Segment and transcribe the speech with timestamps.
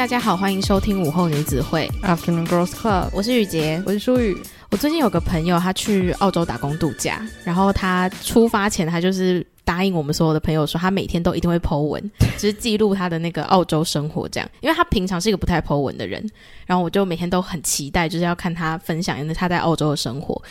[0.00, 4.34] 大家好，欢迎收听午后女子会 Afternoon Girls Club，我是雨洁，我是舒雨。
[4.70, 12.02] 我最近有个朋友，他去澳洲打工度假，然后他出发前，他就是答应我们所有的朋友说，他每天都一定会 po 文，
[12.38, 14.50] 只是记录他的那个澳洲生活这样。
[14.60, 16.26] 因为他平常是一个不太 po 文的人，
[16.64, 20.42] 然后我就每天都很期待，就是要看他分享，因为他在澳洲的生活。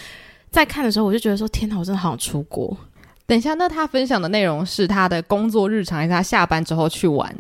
[0.52, 2.78] 在看的时候，我就觉得说，天哪，我真的好想出国。
[3.26, 7.36] 等一下，那他分享的内容是他的工作日常，还是他下班之后去玩？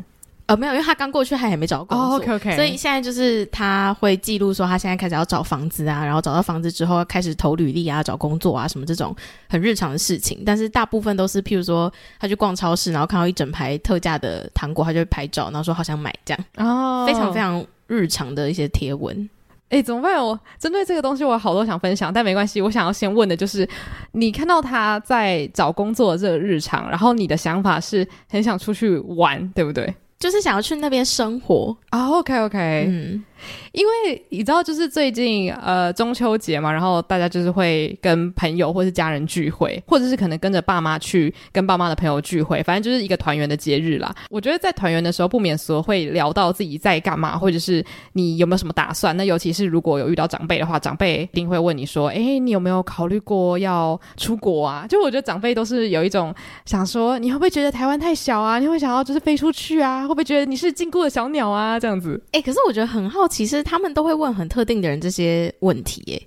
[0.50, 2.08] 呃，没有，因为他刚过去，他也没找工作。
[2.08, 2.56] Oh, OK OK。
[2.56, 9.16] 所以现在就是他会记录说，他现在开始要找房子啊，然后找到房子之后要开始投履历啊，找工作啊，什么这种
[9.48, 10.42] 很日常的事情。
[10.44, 16.46] 但是大部分都是，譬如说他去逛超市，然后看到一整排特价的糖果，他就会拍照，然后说好想买这样。
[16.58, 19.30] 哦，非常非常日常的一些贴文。
[19.70, 20.16] 哎，怎么办？
[20.18, 22.60] 我针对这个东西，我有好多想分享，但没关系。
[22.60, 23.70] 我想要先问的就是，
[24.14, 29.94] 你看到他在找工作的这个日常，然后你的想法是很想出去玩，对不对？
[30.20, 33.24] 就是想要去那边生活啊，oh，OK OK，嗯。
[33.72, 44.14] 因为你知道，就是最近呃中秋节嘛，然后大家就是会跟朋友或是家人聚会，或者是可能跟着爸妈去跟爸妈的朋友聚会，反正就是一个团圆的节日啦。
[44.30, 49.16] 我觉得在团圆的时候，不免说会聊到自己在干嘛，或者是你有没有什么打算。
[49.16, 56.34] 那尤其是如果有遇到长辈的话，长辈一定会问你说：“诶，你有没有考虑过要出国啊？”就我觉得长辈都是有一种
[56.66, 58.60] 想说：“你会不会觉得台湾太小啊？
[58.60, 60.02] 你会想要就是飞出去啊？
[60.02, 62.22] 会不会觉得你是禁锢的小鸟啊？”这样子。
[62.32, 63.29] 诶，可是我觉得很好。
[63.30, 66.18] 其实他们都会问很特定的人这些问题，耶，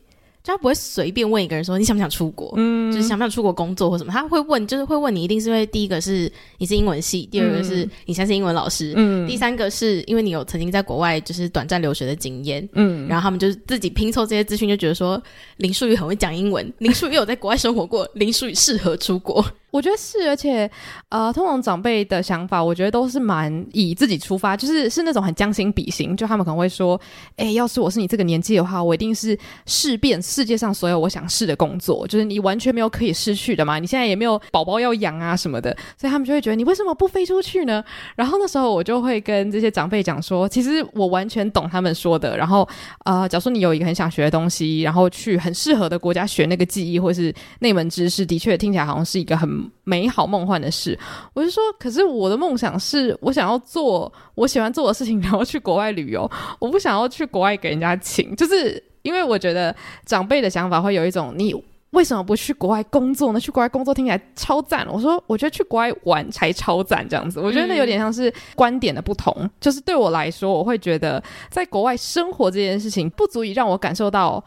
[0.43, 15.23] 就他不会随便问一个人说，你想不想出国，嗯，就是想不想出国工作或什么，他会问，就是会问你，一定是因为第一个是你是英文系，第二个是你现在是英文老师，嗯，第三个是因为你有曾经在国外就是短暂留学的经验，嗯，然后他们就是自己拼凑这些资讯，就觉得说
[15.59, 19.45] 林淑宇很会讲英文，林淑宇有在国外生活过，林淑宇适合出国。
[19.73, 20.71] 我觉得是，而且，
[21.09, 27.01] 呃，通常长辈的想法，我觉得都是蛮以自己出发，就是是那种很将心比心，就他们可能会说，
[27.37, 37.83] 哎，要是我是你这个年纪的话，我一定是试遍世界上所有我想试的工作，就是你完全没有可以失去的嘛，你现在也没有宝宝要养啊什么的，所以他们就会觉得你为什么不飞出去呢？
[38.15, 42.69] 然后那时候我就会跟这些长辈讲说，其实我完全懂他们说的，然后，
[43.07, 49.62] 呃，假如说你有一个很想学的东西，然后去很适合的国家学那个技艺或是那门知识，的确听起来好像是一个很。
[49.85, 50.99] 美好梦幻的事，
[51.35, 56.31] 我就说，可是我的梦想是我想要做我喜欢做的事情，然后去国外旅游。
[56.59, 59.75] 我不想要去国外给人家请，就是因为我觉得
[60.07, 61.55] 长辈的想法会有一种，你
[61.91, 63.41] 为什么不去国外工作呢？
[63.41, 64.87] 去国外工作听起来超赞。
[64.91, 67.39] 我说，我觉得去国外玩才超赞，这样子。
[67.39, 69.35] 我觉得那有点像是观点的不同。
[69.39, 69.51] 嗯。
[69.61, 74.43] 就是对我来说，我会觉得在国外生活这件事情不足以让我感受到。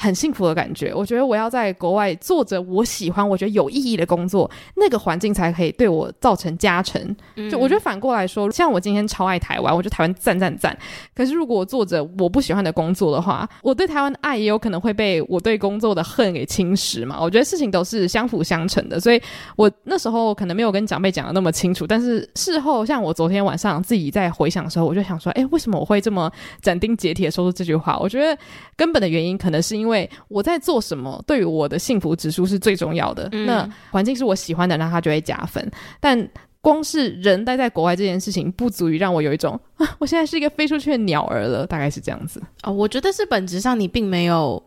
[0.00, 7.14] 很幸福的感觉，我觉得我要在国外做着我喜欢、我觉得有意义的工作，那个环境才可以对我造成加成。
[7.50, 10.74] 就我觉得反过来说，像我今天超爱台湾，我觉得台湾赞赞赞。
[11.14, 17.18] 可是如果我做着我不喜欢的工作的话，我对台湾的爱也有可能会被我对工作的恨给侵蚀嘛。
[17.20, 19.20] 我觉得事情都是相辅相成的，所以
[19.54, 27.98] 我那时候可能没有跟长辈讲的那么清楚，但是事后像我昨天晚上自己在回想的时候，我就想说，哎，为什么我会这么斩钉截铁的说出这句话？
[27.98, 28.34] 我觉得
[28.76, 29.89] 根本的原因可能是因为。
[29.90, 33.28] 因为我在做什么，对于我的幸福指数是最重要的。
[33.32, 35.68] 嗯、那环境是我喜欢的，那它就会加分。
[35.98, 36.28] 但
[36.60, 41.66] 光是人待在国外这件事情，不足以让我有一种啊，我现在是一个飞出去的鸟儿了。
[41.66, 42.40] 大概是这样子。
[42.62, 44.62] 哦，我觉得是本质上你并没有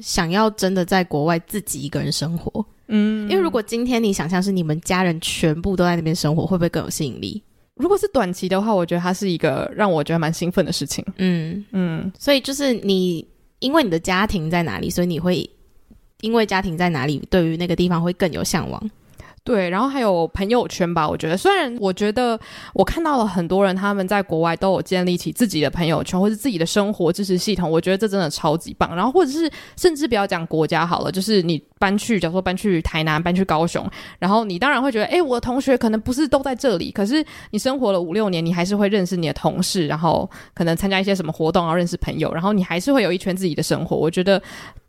[0.00, 2.62] 想要真的在国外自己一个人生活。
[2.88, 7.42] 嗯，因为如果今天你想象是你们家人全部都在那边生活，会不会更有吸引力？
[7.76, 11.02] 如果是短期的话，我觉得它是一个让我觉得蛮兴奋的事情。
[11.16, 13.26] 嗯嗯，所以就是你。
[13.60, 15.48] 因为你的家庭在哪里，所以你会
[16.20, 18.90] 因为家庭在哪里，对于那个地方会更有向往。
[19.42, 21.08] 对，然后还有朋友圈吧。
[21.08, 22.38] 我觉得，虽然我觉得
[22.74, 28.94] 我看到了很多人他们在国外都有建立起自己的朋友圈，或者自己的生活支持系统，我觉得这真的超级棒。
[28.94, 33.84] 然后，或者是甚至不要讲国家好了，就是你搬去，假如说搬去台南、搬去高雄，
[34.20, 43.96] 然后你当然会觉得，哎，我的同学可能不是都在这里，可是你生活了五六年，你还是会认识你的同事，然后可能参加一些什么活动，然后认识朋友，然后你还是会有一圈自己的生活。
[43.96, 44.40] 我觉得。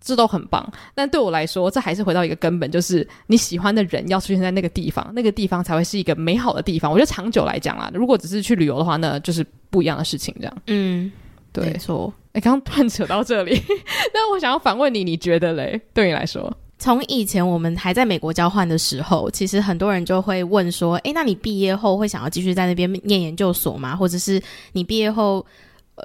[0.04, 6.92] 这都很棒，但对我来说，这还是回到一个根本，就是你喜欢的人要出现在那个地方，那个地方才会是一个美好的地方。
[6.92, 10.34] 我觉得长久来讲啊，如果只是去旅游的话，那就是不一样的事情。
[10.40, 11.12] 这样，嗯，
[11.54, 12.12] 对，没错。
[12.34, 13.62] 哎，刚刚断扯到这里，
[14.12, 15.80] 那我想要反问你，你觉得嘞？
[15.94, 23.96] 对你来说，从以前我们还在美国交换的时候，其实很多人就会问说：“诶，那你毕业后会想要继续在那边念研究所吗？
[23.96, 24.42] 或者是
[24.72, 25.46] 你毕业后？”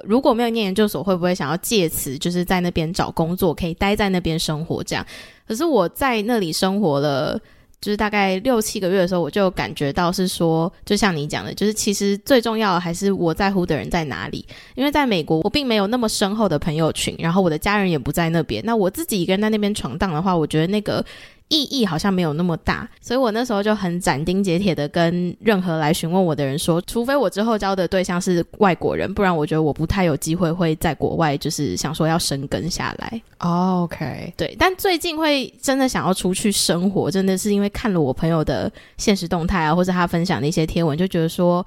[0.03, 5.03] 如果没有念研究所，会不会想要借此就是在那边找工作，可以待在那边生活这样？
[5.47, 7.39] 可是我在那里生活了
[7.79, 14.45] 就是大概六七个月的时候，我就感觉到是说，就像你讲的，就是其实最重要的还是我在乎的人在哪里。
[14.75, 18.63] 因为在美国，我并没有那么深厚的朋友群，然后我的家人也不在那边。
[18.65, 21.03] 那我自己一个人在那边闯荡的话，我觉得那个。
[21.49, 33.21] 意义好像没有那么大，所以我那时候就很斩钉截铁的跟任何来询问我的人说，除非我之后交的对象是外国人，不然我觉得我不太有机会会在国外，就是想说要生根下来。
[33.39, 41.65] Oh, OK，对，但最近会真的想要出去生活，真的是因为看了我朋友的现实动态啊，或者他分享的一些贴文，就觉得说。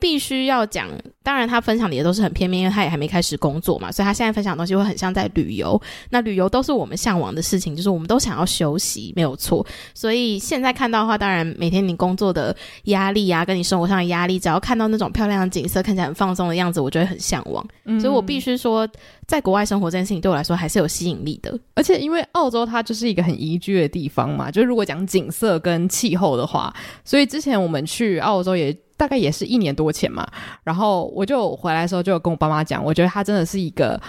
[0.00, 0.88] 必须要讲，
[1.22, 5.80] 当然他分享的也都是很片面，因为他也还没开始工作嘛，所以他现在分享的东西会很像在旅游。
[6.10, 9.64] 那旅游都是我们向往的事情，就是我们都想要休息，没有错。
[9.94, 12.54] 所以现在看到的话，当然每天你工作的
[12.84, 17.66] 压力啊，跟你生活上的压力，只要看到那种漂亮的景色，看起来很放松的样子，我就会很向往。
[17.84, 17.98] 嗯。
[17.98, 18.86] 所以我必须说，
[19.26, 21.58] 在国外生活这件事情对我来说还是有吸引力的。
[21.74, 26.74] 而且因为澳洲它就是一个很宜居的地方嘛，就是如果讲景色跟气候的话，
[27.04, 28.76] 所以之前我们去澳洲也。
[28.96, 30.26] 大概也是一年多前嘛，
[30.62, 34.00] 然后我就回来的时候就跟我爸妈讲，我觉得他真的是一个。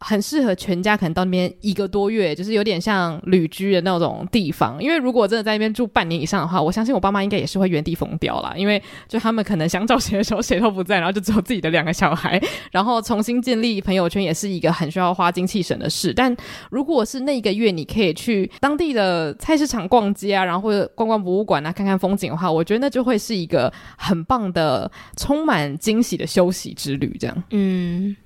[0.00, 4.80] 很适合全家，可能到那边一个多月，就是有点像旅居的那种地方。
[4.80, 8.54] 因为如果真的在那边住半年以上的话，我相信我爸妈应该也是会原地疯掉啦。
[8.56, 12.40] 因为就他们可能想找谁的时候谁都不在，然后就只有自己的两个小孩，
[12.70, 16.12] 然后重新建立朋友圈也是一个很需要花精气神的事。
[16.14, 16.34] 但
[16.70, 27.16] 如果是那一个月你可以去当地的菜市场逛街啊，然后或者逛逛博物馆啊，看看风景的话，我觉得那就会是一个很棒的、充满惊喜的休息之旅。
[27.18, 28.16] 这样，嗯。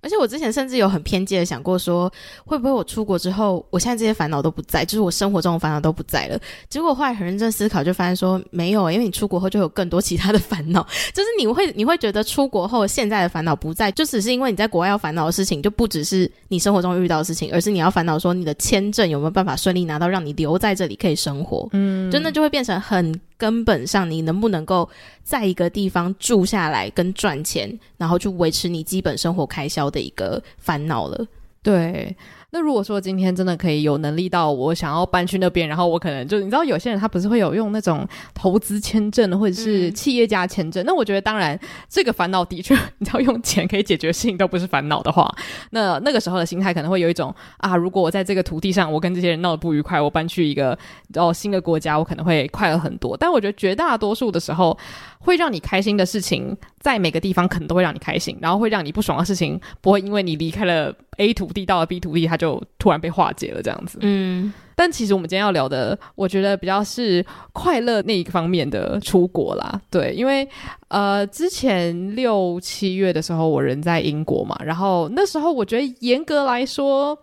[0.00, 2.10] 而且我之前甚至有很偏激的想过说，
[2.44, 6.38] 会不会我出国之后，我现在这些烦恼都不在，就是我生活中的烦恼都不在了。
[6.68, 21.68] 结果后来很认真思考，就发现说没有，因为你出国后就有更多其他的烦恼， 就是你会你会觉得出国后现在的烦恼不在，就只是因为你在国外要烦恼的事情就不只是你生活中遇到的事情，而是你要烦恼说你的签证有没有办法顺利拿到，让你留在这里可以生活。
[21.72, 23.20] 嗯，真的就会变成很。
[23.38, 24.86] 根本上，你能不能够
[25.22, 31.26] 在一个地方住下来跟赚钱，然后去维持你基本生活开销的一个烦恼了？
[31.62, 32.14] 对。
[32.50, 41.58] 那如果说今天真的可以有能力到我想要搬去那边，然后我可能就你知道有些人他不是会有用那种投资签证或者是企业家签证，嗯，那我觉得当然
[41.90, 45.30] 这个烦恼的确 你知道用钱可以解决的事情都不是烦恼的话，
[45.72, 50.78] 那那个时候的心态可能会有一种啊，如果我在这个土地上我跟这些人闹得不愉快，我搬去一个
[51.16, 53.14] 哦新的国家，我可能会快乐很多。
[53.14, 54.76] 但我觉得绝大多数的时候，
[55.18, 63.98] 会让你开心的事情，在每个地方可能都会让你开心，然后会让你不爽的事情，不会因为你离开了 A 土地到了 B 土地，它就突然被化解了这样子。
[64.02, 69.80] 嗯，但其实我们今天要聊的，我觉得比较是快乐那一个方面的出国啦。
[69.90, 70.48] 对，因为
[70.88, 77.18] 呃，之前六七月的时候，我人在英国嘛，然后那时候我觉得严格来说。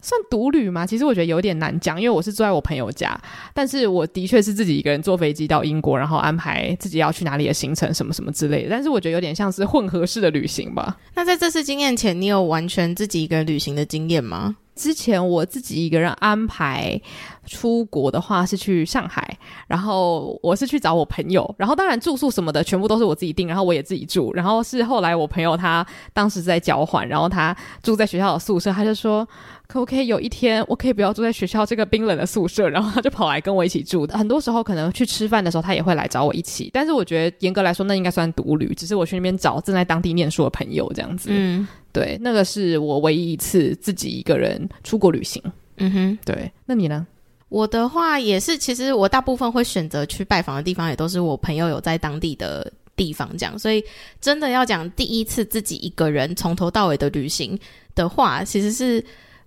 [0.00, 0.86] 算独旅吗？
[0.86, 3.18] 其实我觉得有点难讲，因为我是住在我朋友家，
[3.52, 8.70] 但是我的确是自己一个人坐飞机到英国，然后安排自己要去哪里的行程，什么什么之类的。
[8.70, 10.96] 但是我觉得有点像是混合式的旅行吧。
[11.14, 14.56] 那在这次经验前，你有完全自己一个人旅行的经验吗？
[14.76, 16.98] 之前我自己一个人安排
[17.44, 19.36] 出国的话是去上海，
[19.66, 29.28] 然后我是去找我朋友，然后当然住宿什么的全部都是我自己订，然后我也自己住，然后是后来我朋友他当时在交换，然后他住在学校的宿舍，他就说
[29.70, 34.04] 可不可以有一天我可以不要住在学校这个冰冷的宿舍，然后他就跑来跟我一起住。
[34.08, 41.28] 很多时候可能去吃饭的时候他也会来找我一起，但是我觉得严格来说那应该算独旅，只是我去那边找正在当地念书的朋友这样子。
[41.32, 41.68] 嗯。
[41.92, 45.40] 对，那个是我唯一一次自己一个人出国旅行。
[45.76, 47.06] 嗯哼，对，那你呢？
[47.48, 53.58] 我的话也是，其实我大部分会选择去拜访的地方，也都是我朋友有在当地的地方，这样。
[53.58, 53.84] 所以
[54.20, 57.58] 真的要讲第一次自己一个人从头到尾的旅行
[57.94, 59.04] 的话，其实是。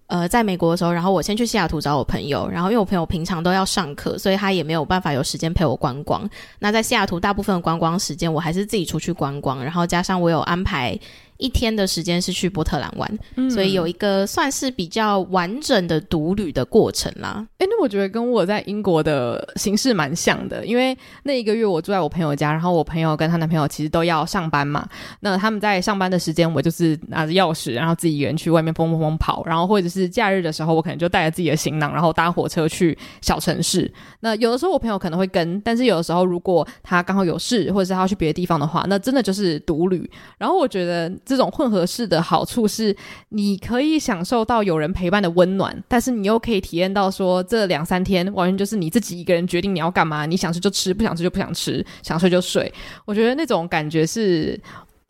[0.08, 6.30] 呃，在美国的时候，然后我先去西雅图找我朋友，然后因为我朋友平常都要上课，所以他也没有办法有时间陪我观光。
[6.60, 11.00] 那在西雅图大部分的观光时间，我还是自己出去观光，然后加上我有安排。
[11.38, 17.46] 一天的时间是去波特兰玩，嗯，所以有一个算是比较完整的独旅的过程啦。
[17.58, 24.88] 诶，那我觉得跟我在英国的形式蛮像的，因为那一个月我住在我朋友家，然后我朋友跟她男朋友其实都要上班嘛。
[25.20, 33.92] 那他们在上班的时间，我就是拿着钥匙，然后自己一个人去外面疯疯疯跑，然后或者是假日的时候，我可能就带着自己的行囊，然后搭火车去小城市。
[34.20, 40.10] 那有的时候我朋友可能会跟，但是有的时候如果他刚好有事，或者是他要去别的地方的话，那真的就是独旅。
[40.38, 41.12] 然后我觉得。
[41.26, 42.96] 这种混合式的好处是，
[43.30, 52.72] 你可以享受到有人陪伴的温暖，但是你又可以体验到说，这两三天完全就是你自己一个人决定你要干嘛，你想吃就吃，不想吃就不想吃，想睡就睡。
[53.06, 54.60] 我觉得那种感觉是，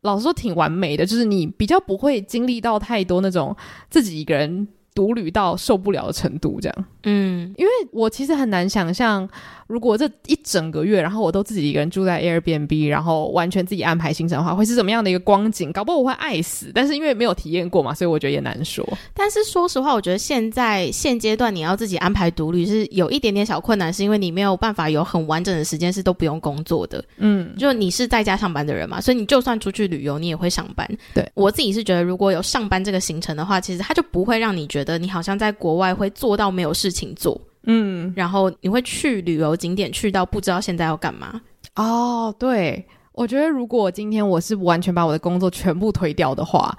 [0.01, 3.55] 老实说挺完美的，就是你比较不会经历到太多那种
[3.89, 6.85] 自己一个人独旅到受不了的程度，这样。
[7.03, 9.27] 嗯，因为我其实很难想象，
[9.73, 15.71] 如果这一整个月，然后我都自己一个人住在 Airbnb，然后完全自己安排行程的话，会是怎么样的一个光景？
[15.71, 16.71] 搞不好我会爱死。
[16.75, 18.87] 但是因为没有体验过嘛，所以我觉得也难说。
[19.15, 27.03] 但是说实话，我觉得现在现阶段你要自己安排独旅是有一点点小困难，是因为你没有办法有很完整的时间是都不用工作的。
[27.17, 30.87] 嗯，就你是在家上班的人嘛，所以你就算出去旅游，你也会上班。
[31.15, 37.41] 对，我自己是觉得，如果有上班这个行程的话，其实它就不会让你觉得你好像在国外会做到没有事情做。
[37.65, 41.41] 嗯，然后你会去旅游景点，去到不知道现在要干嘛。
[41.75, 46.77] 哦，对，我觉得如果今天我是完全把我的工作全部推掉的话，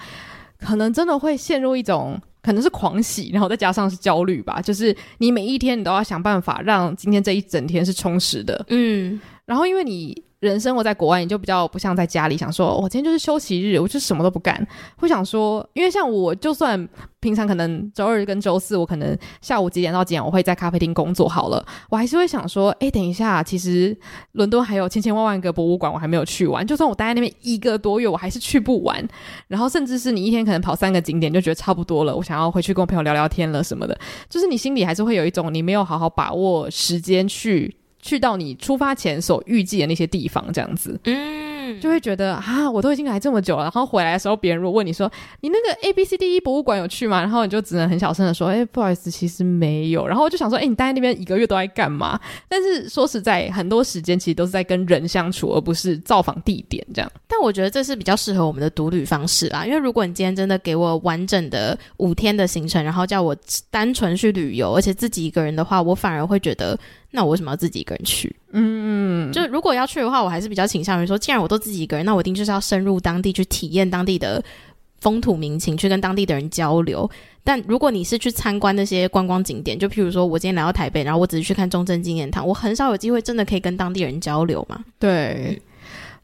[0.58, 4.60] 可能真的会陷入一种可能是狂喜，然后再加上是焦虑吧。
[4.60, 8.64] 就是你每一天你都要想办法让今天这一整天是充实的。
[8.68, 10.22] 嗯，然后因为你。
[10.44, 14.66] 人生活在国外，你就比较不像在家里想说，我、今天就是休息日，我就什么都不干。
[14.96, 16.88] 会想说，因为像我，就算
[17.20, 23.96] 平常可能周二跟周四，我可能下午几点到几点，我会在咖啡厅工作好了，我还是会想说，哎，等一下，其实
[24.32, 26.66] 伦敦还有千千万万个博物馆，我还没有去完。
[26.66, 29.02] 就算我待在那边一个多月，我还是去不完。
[29.48, 33.98] 然后，甚至是你一天可能跑三个景点，就觉得差不多了，我想要回去跟我朋友聊聊天了什么的。
[34.28, 37.74] 就是你心里还是会有一种你没有好好把握时间去。
[38.04, 47.18] 去到你出发前所预计的那些地方，这样子，嗯，就会觉得啊，我都已经来这么久了，然后回来的时候，别人如果问你说，你那个 A B C D E 博物馆有去吗？
[47.20, 50.06] 然后你就只能很小声的说，哎，不好意思，其实没有。
[50.06, 52.20] 然后我就想说，哎，你待在那边一个月都在干嘛？
[52.46, 57.10] 但是说实在，很多时间其实都是在跟人相处，而不是造访地点这样。
[57.26, 63.34] 但我觉得这是比较适合我们的独旅方式啦，因为如果你今天真的给我完整的五天的行程，然后叫我
[63.70, 66.78] 单纯去旅游，而且自己一个人的话，我反而会觉得。
[67.14, 68.34] 那我为什么要自己一个人去？
[68.50, 74.42] 嗯，就如果要去的话，我还是比较倾向于说，既然我都自己一个人，那我一定就是要深入当地去体验当地的
[75.00, 77.08] 风土民情，去跟当地的人交流。
[77.44, 84.84] 但如果你是去参观那些观光景点，就譬如说我今天来到台北，然后我只是去看中正纪念堂，我很少有机会真的可以跟当地人交流嘛。
[84.98, 85.60] 对，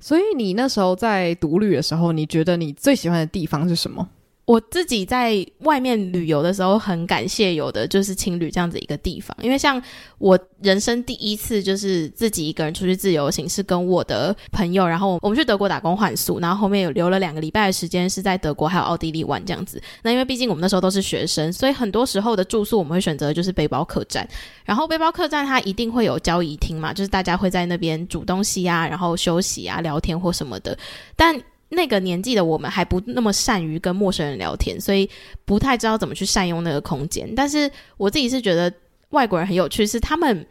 [0.01, 4.09] 所以你那时候在独旅的时候，你觉得你最喜欢的地方是什么？
[4.51, 9.81] 我自己在外面旅游的时候，很感谢有的就是青旅这样子一个地方，因为像
[10.19, 19.81] 我人生第一次就是自己一个人出去自由行，是跟我的朋友，然后我们去德国打工换宿，然后后面有留了两个礼拜的时间是在德国还有奥地利玩这样子。
[20.03, 24.29] 那因为毕竟我们那时候都是学生，所以很多时候的住宿我们会选择就是背包客栈，
[24.65, 30.77] 然后背包客栈它一定会有交谊厅嘛，就是大家会在那边煮东西啊，然后休息啊、聊天或什么的，
[31.15, 31.41] 但。
[31.71, 35.09] 那个年纪的我们还不那么善于跟陌生人聊天，所以
[35.45, 37.33] 不太知道怎么去善用那个空间。
[37.35, 38.73] 但是我自己是觉得
[39.11, 40.45] 外国人很有趣，是他们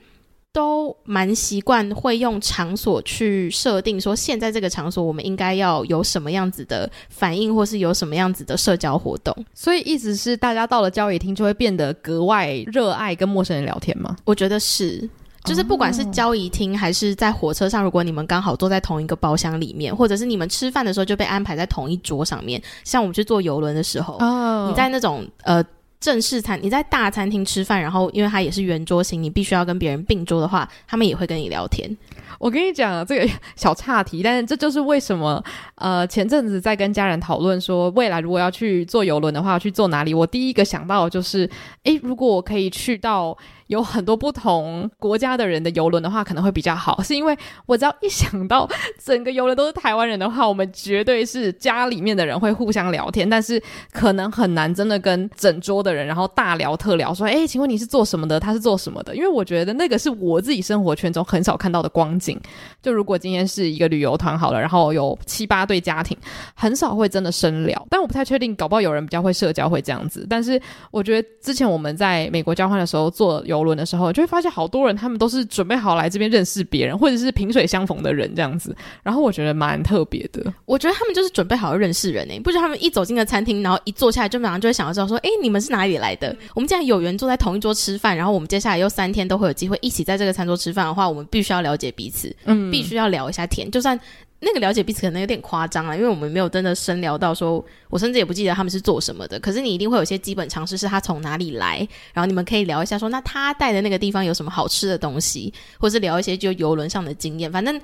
[0.51, 9.35] 都蛮习惯会用场所去设定，说现在这个场所我们应该要有什么样子的反应，或是有什么样子的社交活动。
[9.53, 14.15] 所以意思是大家到了交易厅就会变得格外热爱跟陌生人聊天吗？
[14.25, 15.09] 我觉得是。
[15.43, 24.69] 就是不管是交谊厅还是在火车上，如果你们刚好坐在同一个包厢里面，或者是你们吃饭的时候就被安排在同一桌上面，像我们去坐游轮的时候，oh.
[24.69, 25.63] 你在那种呃
[25.99, 31.89] 正式餐，你在大餐厅吃饭，然后因为它也是圆桌型，你必须要跟别人并桌的话，他们也会跟你聊天。
[32.37, 35.43] 我跟你讲这个小岔题，但是这就是为什么
[35.75, 40.13] 呃前阵子在跟家人讨论说，未来如果要去坐游轮的话，要去坐哪里？
[40.13, 41.49] 我第一个想到的就是，
[41.83, 43.37] 诶，如果我可以去到。
[43.69, 47.37] 有很多不同国家的人的游轮的话，可能会比较好，是因为
[47.67, 53.61] 我只要一想到整个游轮都是台湾人的话，我们绝对是家里面的人会互相聊天，但是
[53.93, 58.39] 可能很难真的跟整桌的人然后大聊特聊，说，诶，请问你是做什么的？
[58.39, 59.15] 他是做什么的？
[59.15, 62.39] 因为我觉得那个是我自己生活圈中很少看到的光景。
[62.81, 66.17] 就如果今天是一个旅游团好了，然后有七八对家庭，
[66.53, 70.25] 很少会真的深聊，但我不太确定，搞不好有人比较会社交会这样子。
[70.29, 73.43] 但是我觉得之前我们在美国交换的时候坐。
[73.49, 78.75] 游轮的时候，就会发现好多人，他们都是准备好来这边认识别人，或者是萍水相逢的人这样子。
[79.01, 80.53] 然后我觉得蛮特别的。
[80.65, 86.35] 我觉得他们就是准备好要认识人诶、不知道他们一走进个餐厅，然后一坐下来，就马上就会想要知道说，哎，你们是哪里来的？
[86.53, 93.99] 我们既然有缘坐在同一桌吃饭，然后我们接下来又三天都会有机会一起在这个餐桌吃饭的话，我们必须要了解彼此，嗯，必须要聊一下天，就算。
[94.41, 99.37] 那个了解彼此可能有点夸张了，因为我们没有真的深聊到说，我甚至也不记得他们是做什么的。
[99.37, 107.51] 可是你一定会有些基本常识，是他从哪里来，然后你们可以聊一下说，那他带的那个地方有什么好吃的东西，或是聊一些就游轮上的经验。
[107.51, 107.77] 反正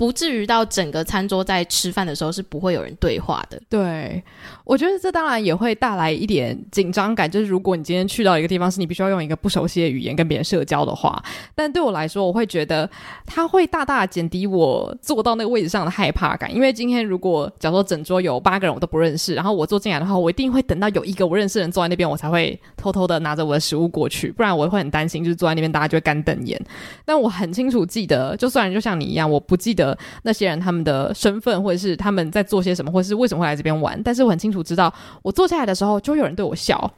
[0.00, 3.60] 不至于到整个餐桌在吃饭的时候是不会有人对话的。
[3.68, 4.24] 对，
[4.64, 11.22] 我觉得这当然也会带来一点紧张感，就是如果你今天去到一个地方，是你必须要用一个不熟悉的语言跟别人社交的话，
[11.54, 12.88] 但对我来说，我会觉得
[13.26, 16.50] 它会大大减低我坐到那个位置上的害怕感。
[16.54, 26.58] 因为今天如果假如说整桌有八个人我都不认识，然后我坐进来的话，我一定会等到有一个我认识的人坐在那边，我才会偷偷的拿着我的食物过去，不然我会很担心，就是坐在那边大家就会干瞪眼。
[27.04, 29.89] 但我很清楚记得，就算就像你一样，我不记得
[30.22, 34.00] 那些人他们的身份，或者是他们在做些什么，或者是为什么会来这边玩。
[34.02, 34.92] 但是我很清楚知道，
[35.22, 36.92] 我坐下来的时候，就有人对我笑。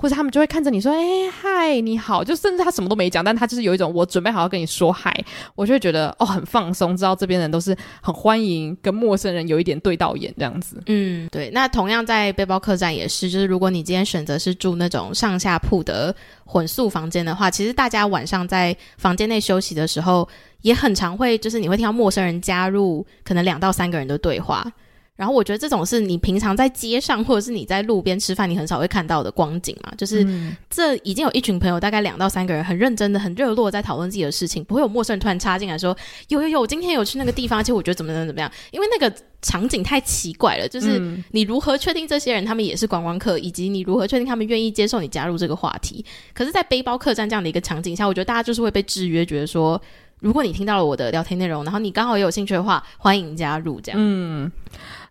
[0.00, 5.12] 或者他们就会看着你说：“哎、嗨，你好。”就甚至他什么都没讲，但他就是有一种我准备好要跟你说嗨，
[5.56, 10.80] 我就会觉得哦很放松，知道这边人都是很欢迎跟陌生人有一点对到眼这样子。
[10.86, 11.50] 嗯，对。
[11.52, 16.14] 那同样在背包客栈也是，就是如果你今天选择是住那种上下铺的
[16.44, 20.28] 混宿房间的话，其实大家晚上在房间内休息的时候，
[20.62, 24.70] 也很常会就是你会听到陌生人加入可能两到三个人的对话。
[25.16, 29.92] 然后我觉得这种是你平常在街上或者是你在路边吃饭，你很少会看到的光景嘛。
[29.98, 30.24] 就是
[30.70, 35.96] 这已经有一群朋友，大概两到三个人，很认真的、很热络在讨论自己的事情，不会有陌生人突然插进来说
[36.30, 39.12] ：“有有有，我今天有去那个地方，而且我觉得怎么怎么怎么样。”因为那个
[39.42, 40.68] 场景太奇怪了。
[40.68, 46.04] 就是你如何确定这些人他们也是观光客，以及你如何确定他们愿意接受你加入这个话题？
[46.32, 49.82] 可是，在背包客栈这样的一个场景下，我觉得大家就是会被制约，觉得说，
[50.20, 54.00] 如果你听到了我的聊天内容，然后你刚好也有兴趣的话，欢迎加入这样。
[54.00, 54.50] 嗯，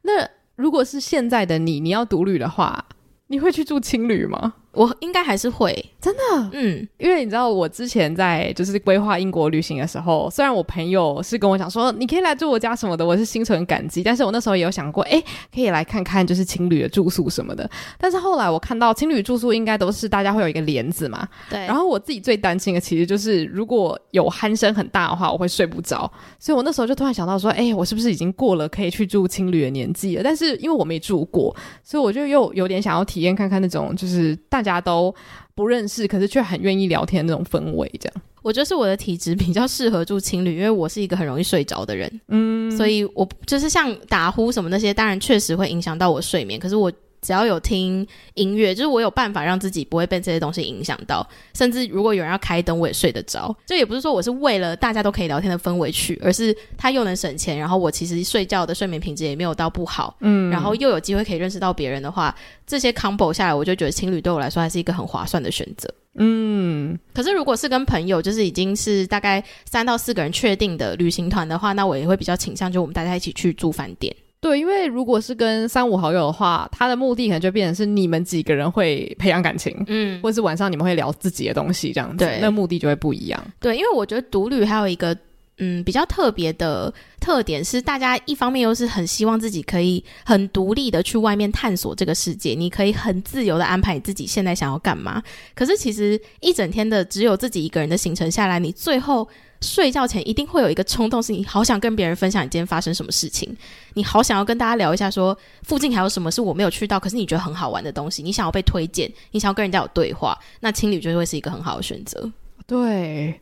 [0.04, 0.28] 那。
[0.58, 2.84] 如果是现在的你，你要独旅的话，
[3.28, 4.56] 你会去住青旅吗？
[4.78, 15.20] 我应该还是会，真的，嗯，因为你知道，我之前在就是规划英国旅行的时候，虽然我朋友是跟我讲说，你可以来住我家什么的，我是心存感激，但是我那时候也有想过，哎，
[15.52, 17.68] 可以来看看就是情侣的住宿什么的。
[17.98, 21.58] 但是后来我看到情侣住宿应该都是大家会有一个帘子嘛，对。
[21.66, 26.12] 然后我自己最担心的其实就是如果有鼾声很大的话，我会睡不着。
[26.38, 30.22] 所以我那时候就突然想到说，哎，我是不是已经过了可以去住情侣的年纪了？
[30.24, 35.14] 但是因为我没住过，所以我就又有点想要体验看看那种就是大家都。
[35.56, 38.22] 不认识，可是却很愿意聊天的那种氛围，这样。
[38.44, 46.94] 我觉得是我的体质比较适合住情侣，因为我是一个很容易睡着的人，嗯，所以我就是像打呼什么那些，当然确实会影响到我睡眠，可是我。
[47.28, 53.54] 只要有听音乐，就是我有办法让自己不会被这些东西影响到，甚至如果有人要开灯，我也睡得着。
[53.66, 62.34] 这也不是说我是为了大家都可以聊天的氛围去，而是它又能省钱，然后我其实睡觉的睡眠品质也没有到不好，嗯，然后又有机会可以认识到别人的话，
[62.66, 65.94] 这些 combo 下来，我就觉得情侣对我来说还是一个很划算的选择。
[66.20, 74.16] 嗯，可是如果是跟朋友，就是已经是大概三到四个人确定的旅行团的话，那我也会比较倾向就我们大家一起去住饭店。
[74.40, 83.44] 对，因为如果是跟三五好友的话，他的目的可能就变成是你们几个人会培养感情，嗯，或者是晚上你们会聊自己的东西这样子，对，那目的就会不一样。
[83.60, 85.18] 对，因为我觉得独旅还有一个
[85.58, 95.22] 嗯比较特别的特点是，大家一方面又是很希望自己可以很独立的去外面探索这个世界，你可以很自由的安排你自己现在想要干嘛。
[95.56, 99.28] 可是其实一整天的只有自己一个人的行程下来，你最后。
[99.62, 103.56] 睡觉前一定会有一个冲动，是你好想跟别人分享你今天发生什么事情，
[103.94, 112.32] 你好想要跟大家聊一下，说附近还有什么是我没有去到，可是你觉得很好玩的东西，你想要被推荐，你想要跟人家有对话，那情侣就会是一个很好的选择。
[112.66, 113.40] 对。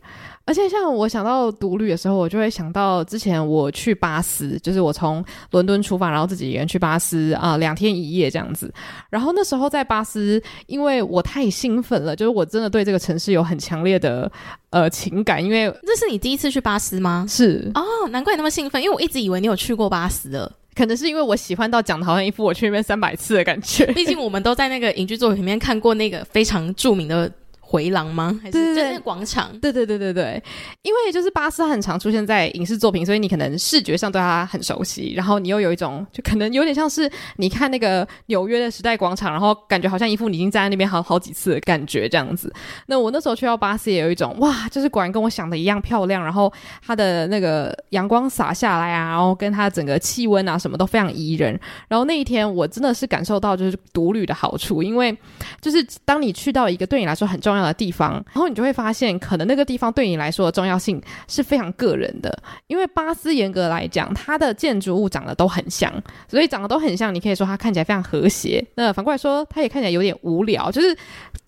[0.48, 8.72] 而且像我想到独旅的时候，我就会想到之前我去巴斯，就是我从伦敦出发，然后自己一个人去巴斯啊，呃，两天一夜这样子。
[9.10, 14.32] 然后那时候在巴斯，因为我太兴奋了，就是我真的对这个城市有很强烈的
[14.70, 15.44] 呃情感。
[15.44, 17.26] 因为这是你第一次去巴斯吗？
[17.28, 20.52] 是哦，难怪你那么兴奋，因为我一直以为你有去过巴斯了。
[20.76, 23.86] 可能是因为我喜欢到讲的好像一副我去那边三百次的感觉。
[23.96, 27.32] 毕竟我们都在那个影剧作品里面看过那个非常著名的。
[27.68, 28.40] 回廊吗？
[28.44, 29.50] 还是在那广场？
[29.60, 30.42] 对对对对对，
[30.84, 42.54] 因为就是巴斯很常出现在影视作品，所以你可能视觉上对他很熟悉，然后你又有一种就可能有点像是你看那个纽约的时代广场，然后感觉好像一副你已经站在那边好好几次的感觉这样子。
[42.86, 46.52] 那我那时候去到巴斯也有一种哇，就是果然跟我想的一样漂亮，然后
[46.86, 51.60] 它的那个阳光洒下来啊，然后跟它整个气温啊什么都非常宜人。
[51.88, 55.18] 然后那一天我真的是感受到就是独旅的好处，因为
[55.60, 62.38] 就是当你去到一个对你来说很重要的地方，然后你就会发现，可能那个地方对你来说的重要性是非常个人的。
[62.68, 65.92] 因为巴斯严格来讲，它的建筑物长得都很像，
[66.28, 68.66] 所以长得都很像，你可以说它看起来非常和谐。
[68.76, 70.98] 那反过来说，它也看起来有点无聊，就是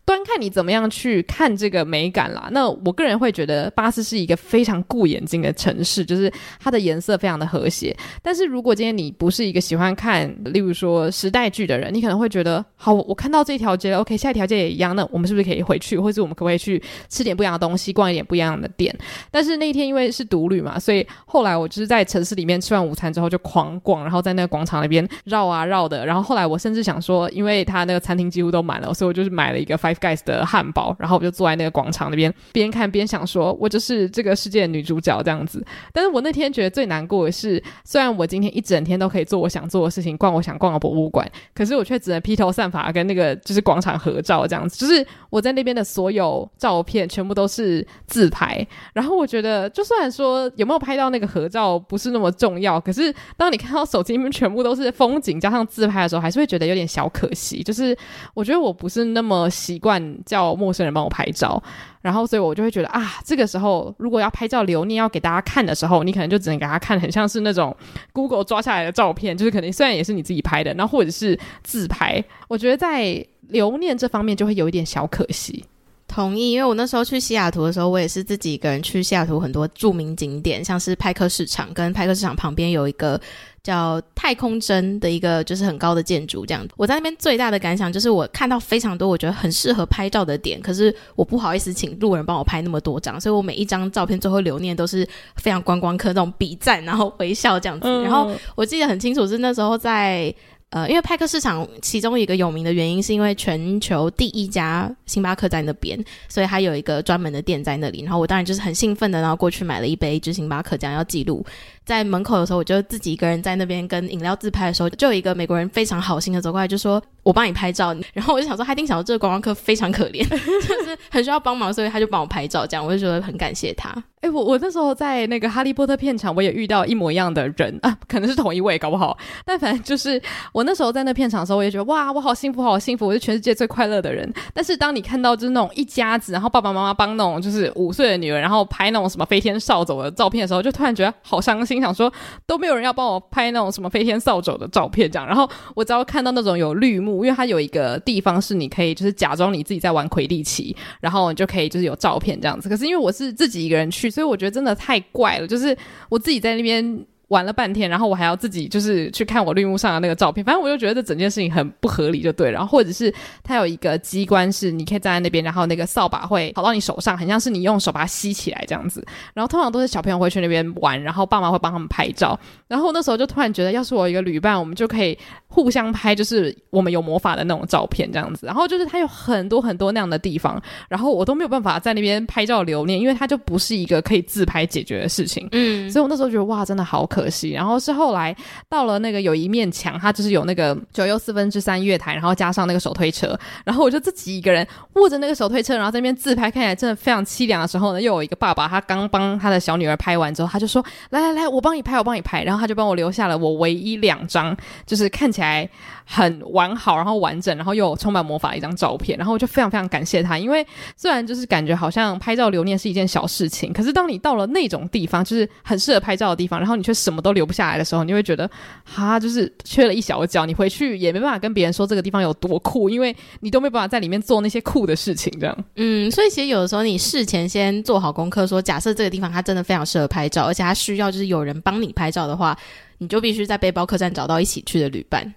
[0.07, 2.47] 端看你怎么样去看这个美感啦。
[2.53, 7.93] 那我个人会觉得巴斯是一个非常顾眼睛的城市，就是它的颜色非常的和谐。
[8.21, 18.97] 但是如果今天你不是一个喜欢看，例如说时代剧的人，你可能会觉得，好，我看到这条街，OK，下一条街也一样，那我们是不是可以回去，或者我们可不可以去吃点不一样的东西，逛一点不一样的店？
[19.29, 26.05] 但是那一天因为是独旅嘛，所以后来我就是在城市里面吃完午餐之后就狂逛，然后在那个广场那边绕啊绕的。
[26.05, 35.65] 然后后来我甚至想说，因为他那个餐厅几乎都满了，所以我就是买了一个 Five Guys 的汉堡，然后我就坐在那个广场那边边看边想说，我就是这个世界的女主角这样子。
[35.93, 44.77] 但是我那天觉得最难过的是，虽然我今天一整天都可以做我想做的事情，逛我想逛的博物馆，可是我却只能披头散发跟那个就是广场合照这样子。
[44.77, 57.61] 就是我在那边的所有照片全部都是自拍，然后我觉得就算说有没有拍到那个合照不是那么重要，可是当你看到手机里面全部都是风景加上自拍的时候，还是会觉得有点小可惜。
[57.63, 57.95] 就是
[58.33, 61.61] 我觉得我不是那么习惯惯叫陌生人帮我拍照。
[62.01, 67.75] 然后，所以我就会觉得啊，这个时候如果要拍照留念要给大家看的时候，你可能就只能给他看很像是那种
[68.13, 72.23] Google 抓下来的照片，就是可能虽然也是你自己拍的，然后或者是自拍。
[72.47, 75.63] 我觉得在留念这方面就会有一点小可惜。
[76.07, 83.19] 同意，因为我那时候去西雅图的时候，我也是自己一个人去西雅图很多著名景点，像是派克市场，跟派克市场旁边有一个。
[83.67, 86.73] 叫太空针的一个就是很高的建筑，这样子。
[86.77, 97.89] 我在那边最大的感想就是，我看到非常多我觉得很适合拍照的点，可是我不好意思请路人帮我拍那么多张，所以我每一张照片最后留念都是非常观光客那种比赞，然后微笑这样子。
[97.89, 100.33] 嗯、然后我记得很清楚是那时候在
[100.69, 108.01] 呃，因为派克市场其中一个有名的原因是因为全球第一家星巴克在那边，所以它有一个专门的店在那里。
[108.01, 111.45] 然后我当然就是很兴奋的，然后过去买了一杯就是星巴克，这样要记录。
[111.87, 122.67] 在门口的时候，我就自己一个人在那边跟饮料自拍的时候，就有一个美国人非常好心的走过来，就说：“我帮你拍照。”然后我就想说，他一定想说这个观光客非常可怜，就是很需要帮忙，所以他就帮我拍照。
[122.67, 123.89] 这样我就觉得很感谢他。
[124.19, 129.15] 哎、欸，我我那时候在那个哈利波特片场，我也遇到一模一样的人啊，可能是同一位，搞不好。
[129.45, 130.21] 但反正就是
[130.51, 134.29] 我那时候在那片场的时候，我也觉得哇，我好幸福，好幸福，我是全世界最快乐的人。
[134.53, 142.11] 但是当你看到就是那种一家子，然后爸爸妈妈帮那种就是五岁的女儿，然后拍那种什么飞天扫帚的照片的时候，就突然觉得好伤心，想说。
[142.45, 145.27] 都没有人要帮我拍那种什么飞天扫帚的照片，这样。
[145.27, 152.69] 然后我只要看到那种有绿幕，因为它有一个地方是你可以就是假装你自己在玩魁地奇，然后你就可以就是有照片这样子。
[152.69, 155.77] 可是因为我是自己一个人去，所以我觉得真的太怪了，就是
[156.09, 157.05] 我自己在那边。
[157.29, 162.53] 玩了半天，然后我还要自己就是去看我绿幕上的那个照片，反正我就觉得这整件事情很不合理，就对了。
[162.53, 163.13] 然后或者是
[163.43, 169.05] 它有一个机关是你可以站在那边，然后那个扫把会跑到你手上，很像是你用手把它吸起来这样子。
[169.33, 172.39] 然后通常都是小朋友会去那边玩，然后爸妈会帮他们拍照。
[172.67, 178.45] 然后那时候就突然觉得，要是我一个旅伴，我们就可以互相拍，就是我们有魔法的那种照片这样子。
[178.45, 185.47] 然后就是它有很多很多那样的地方，然后我都没有办法在那边拍照留念，因为它就不是一个可以自拍解决的事情。
[185.51, 187.51] 嗯，所以我那时候觉得哇，真的好可可惜。
[187.51, 188.35] 然后是后来
[188.69, 205.67] 到了那个有一面墙，它就是有那个九又四分之三月台，然后加上那个手推车，然后我就自己一个人握着那个手推车，然后在那边自拍，看起来真的非常凄凉的时候呢，又有一个爸爸，他刚帮他的小女儿拍完之后，他就说：“来来来，我帮你拍，我帮你拍。”然后他就帮我留下了我唯一两张，就是看起来
[206.09, 209.17] 很完好，然后完整，然后又充满魔法的一张照片。
[209.17, 210.65] 然后我就非常非常感谢他，因为
[210.95, 218.49] 虽然就是感觉好像拍照留念是一件小事情，可是当你到了那种地方，就是很适合拍照的地方，然后你却什么都留不下来的时候，你会觉得，
[218.85, 220.45] 哈，就是缺了一小角。
[220.45, 225.29] 你回去也没办法跟别人说这个地方有多酷，因为你都没办法在里面做那些酷的事情。
[225.41, 232.57] 这样，嗯，所以其实有的时候你事前先做好功课，说假设这个地方它真的非常适合拍照，而且它需要就是有人帮你拍照的话，
[232.99, 235.33] 你就必须在背包客栈找到一起去的旅伴。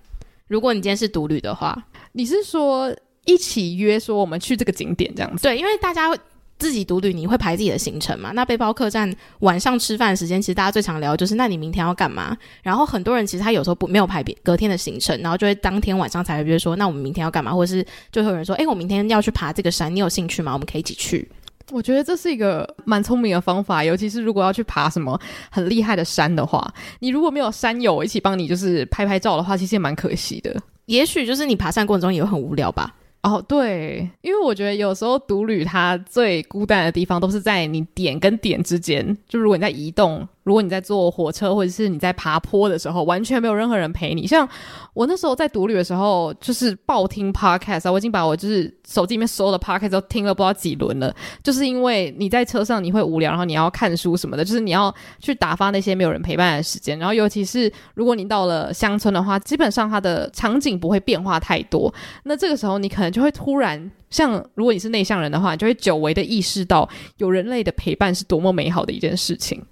[0.50, 2.92] 如果你今天是独旅的话，你是说
[3.24, 5.44] 一起约说我们去这个景点这样子？
[5.44, 6.12] 对，因为大家。
[6.58, 8.32] 自己独旅，你会排自己的行程嘛？
[8.32, 12.36] 那背包客栈晚上吃饭时间，其实大家最常聊就是，那你明天要干嘛？
[12.62, 17.50] 然后很多人其实他有时候不没有排别隔天的行程，然后就会当天晚上才会约说，那我们明天要干嘛？
[17.50, 17.82] 或者是
[18.12, 20.52] 就会有人说，哎，我明天要去爬这个山，你有兴趣吗？
[20.52, 21.26] 我们可以一起去。
[21.70, 25.18] 我觉得这是一个蛮聪明的方法，尤其是如果要去爬什么
[25.50, 30.54] 很厉害的山的话，你如果没有山友一起帮你就是拍拍照的话，其实也蛮可惜的。
[30.86, 32.94] 也许就是你爬山过程中也会很无聊吧。
[33.22, 40.26] 哦，对，因为我觉得有时候独旅它最孤单的地方都是在你点跟点之间，就如果你在移动。
[40.50, 44.26] 如果你在坐火车或者是你在爬坡的时候，完全没有任何人陪你。
[44.26, 44.48] 像
[44.94, 51.14] 我那时候在独旅的时候，就是爆听 podcast 啊，我已经把我就是手机里面所有的 podcast 都听了不知道几轮了。
[51.44, 56.98] 就是因为你在车上你会无聊，然后你要看书什么的，就是你要去打发那些没有人陪伴的时间。
[56.98, 61.94] 然后尤其是如果你到了乡村的话，基本上它的场景不会变化太多。
[62.24, 63.88] 那这个时候你可能就会突然。
[64.10, 69.64] 像如果你是内向人的话，你就会久违的意识到有人类的陪伴是多么美好的一件事情。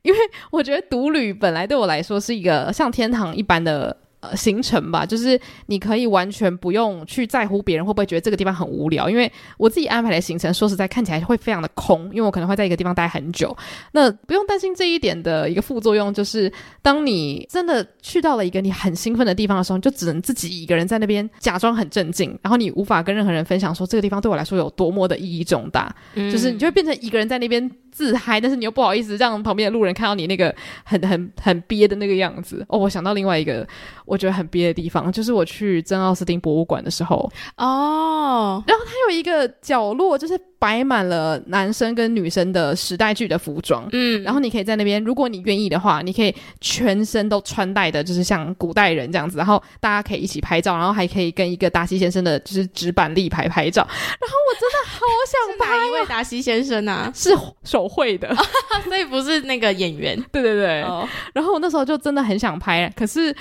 [0.00, 0.18] 因为
[0.50, 3.96] 我觉得独旅本来对我来说是一个像天堂一般的。
[4.22, 9.28] 呃，行程吧，就是你可以完全不用去在乎别人会不会觉得这个地方很无聊，因为
[9.58, 13.56] 我自己安排的行程，说实在看起来会非常的空，因为我可能会在一个地方待很久。
[13.90, 16.52] 那不用担心这一点的一个副作用，就是
[16.82, 27.68] 当你真的去到了一个你很兴奋的地方的时候，你就只能自己一个人在那边假装很镇静，然后你无法跟任何人分享说这个地方对我来说有多么的意义重大，嗯、就是你就会变成一个人在那边。
[27.92, 30.52] 自嗨，但是你又不好意思让旁边的路人看到你那个
[30.82, 32.64] 很很很憋的那个样子。
[32.68, 33.64] 哦，我想到另外一个
[34.06, 37.30] 我觉得很憋的地方，就是我去真奥斯汀博物馆的时候。
[37.58, 40.40] 哦，然后它有一个角落，就是。
[40.62, 57.10] 摆满了男生跟女生的时代剧的服装，嗯，然后你可以在那边，如果你愿意的话，你可以全身都穿戴的，就是像古代人这样子，然后大家可以一起拍照，然后还可以跟一个达西先生的就是纸板立牌拍照，然后我真的好想拍、啊、哪一位达西先生啊？
[57.12, 58.32] 是手绘的，
[58.86, 63.34] 所以不是那个演员， 对对对，哦、然后我那时候就真的很想拍，可是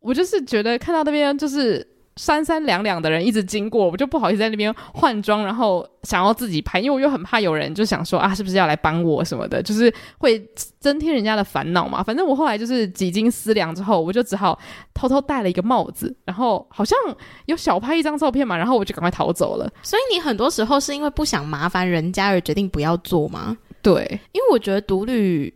[0.00, 1.95] 我就是觉得看到那边就是。
[2.16, 10.42] 三三两两的人一直经过，我就不好意思在那边换装，然后想要自己拍，因为我又很怕有人就想说啊，是不是要来帮我什么的，就是会
[10.80, 12.02] 增添人家的烦恼嘛。
[12.02, 14.58] 反正我后来就是几经思量之后，我就只好
[14.94, 16.98] 偷偷戴了一个帽子，然后好像
[17.44, 19.70] 有小拍一张照片嘛，然后我就赶快逃走了。
[19.82, 23.56] 所以你很多时候是因为不想麻烦人家而决定不要做吗？
[23.82, 24.02] 对，
[24.32, 25.52] 因为我觉得独旅。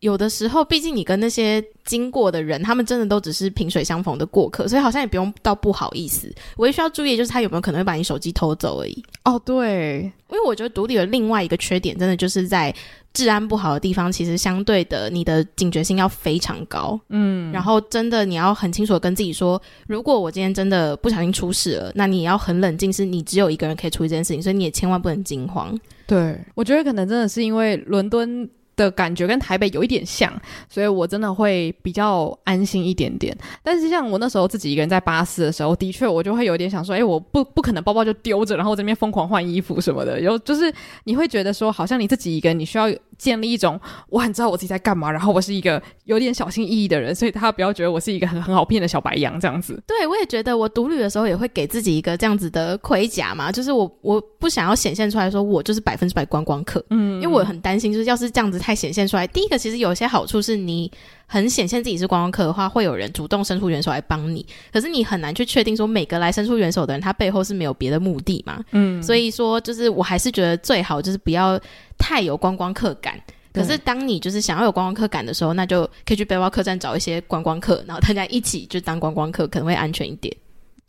[0.00, 6.32] 有的时候，毕竟你跟那些经过的人，他们真的都只是萍水相逢的过客，所以好像也不用到不好意思。
[6.56, 9.04] 唯一需要注意的就是他有没有可能会把你手机偷走而已。
[9.24, 12.74] 哦，对，因为我觉得独立的另外一个缺点，真的就是在
[13.12, 16.98] 治安不好的地方，其实相对的你的警觉性要非常高。
[17.10, 25.78] 嗯，然后真的你要很清楚的跟自己说，如果我今天真的不小心出事了，那你也要很冷静，是你只有一个人可以处理这件事情，所以你也千万不能惊慌。
[26.06, 28.48] 对，我觉得可能真的是因为伦敦。
[28.80, 30.32] 的感觉跟台北有一点像，
[30.68, 33.36] 所以我真的会比较安心一点点。
[33.62, 40.18] 但是像我那时候自己一个人在巴士的时候，的确我就会有点想说，哎，我不不可能包包就丢着，然后在那边疯狂换衣服什么的。
[40.18, 40.72] 然后就是
[41.04, 42.88] 你会觉得说，好像你自己一个人，你需要
[43.20, 43.78] 建立一种
[44.08, 49.80] 我很知道我自己在干嘛，然后我是一个有点小心翼翼的人，所以他不要觉得我是一个很很好骗的小白羊这样子。
[49.86, 60.90] 对，我也觉得我独旅的时候也会给自己一个这样子的盔甲嘛，就是我我不想要显现出来说我就是百分之百观光客，嗯，因为我很担心，就是要是这样子太显现出来，第一个其实有些好处是你
[61.32, 71.56] 很显现自己是观光客的话，会有人主动伸出援手来帮你，可是你很难去确定说每个来伸出援手的人他背后是没有别的目的嘛，嗯，所以说就是我还是觉得最好就是不要
[71.96, 73.14] 太有观光客感。
[73.52, 80.32] 可是，当你就是想要有观光客感的时候，那就可以去背包客栈找一些观光客，然后大家一起就当观光客，可能会安全一点。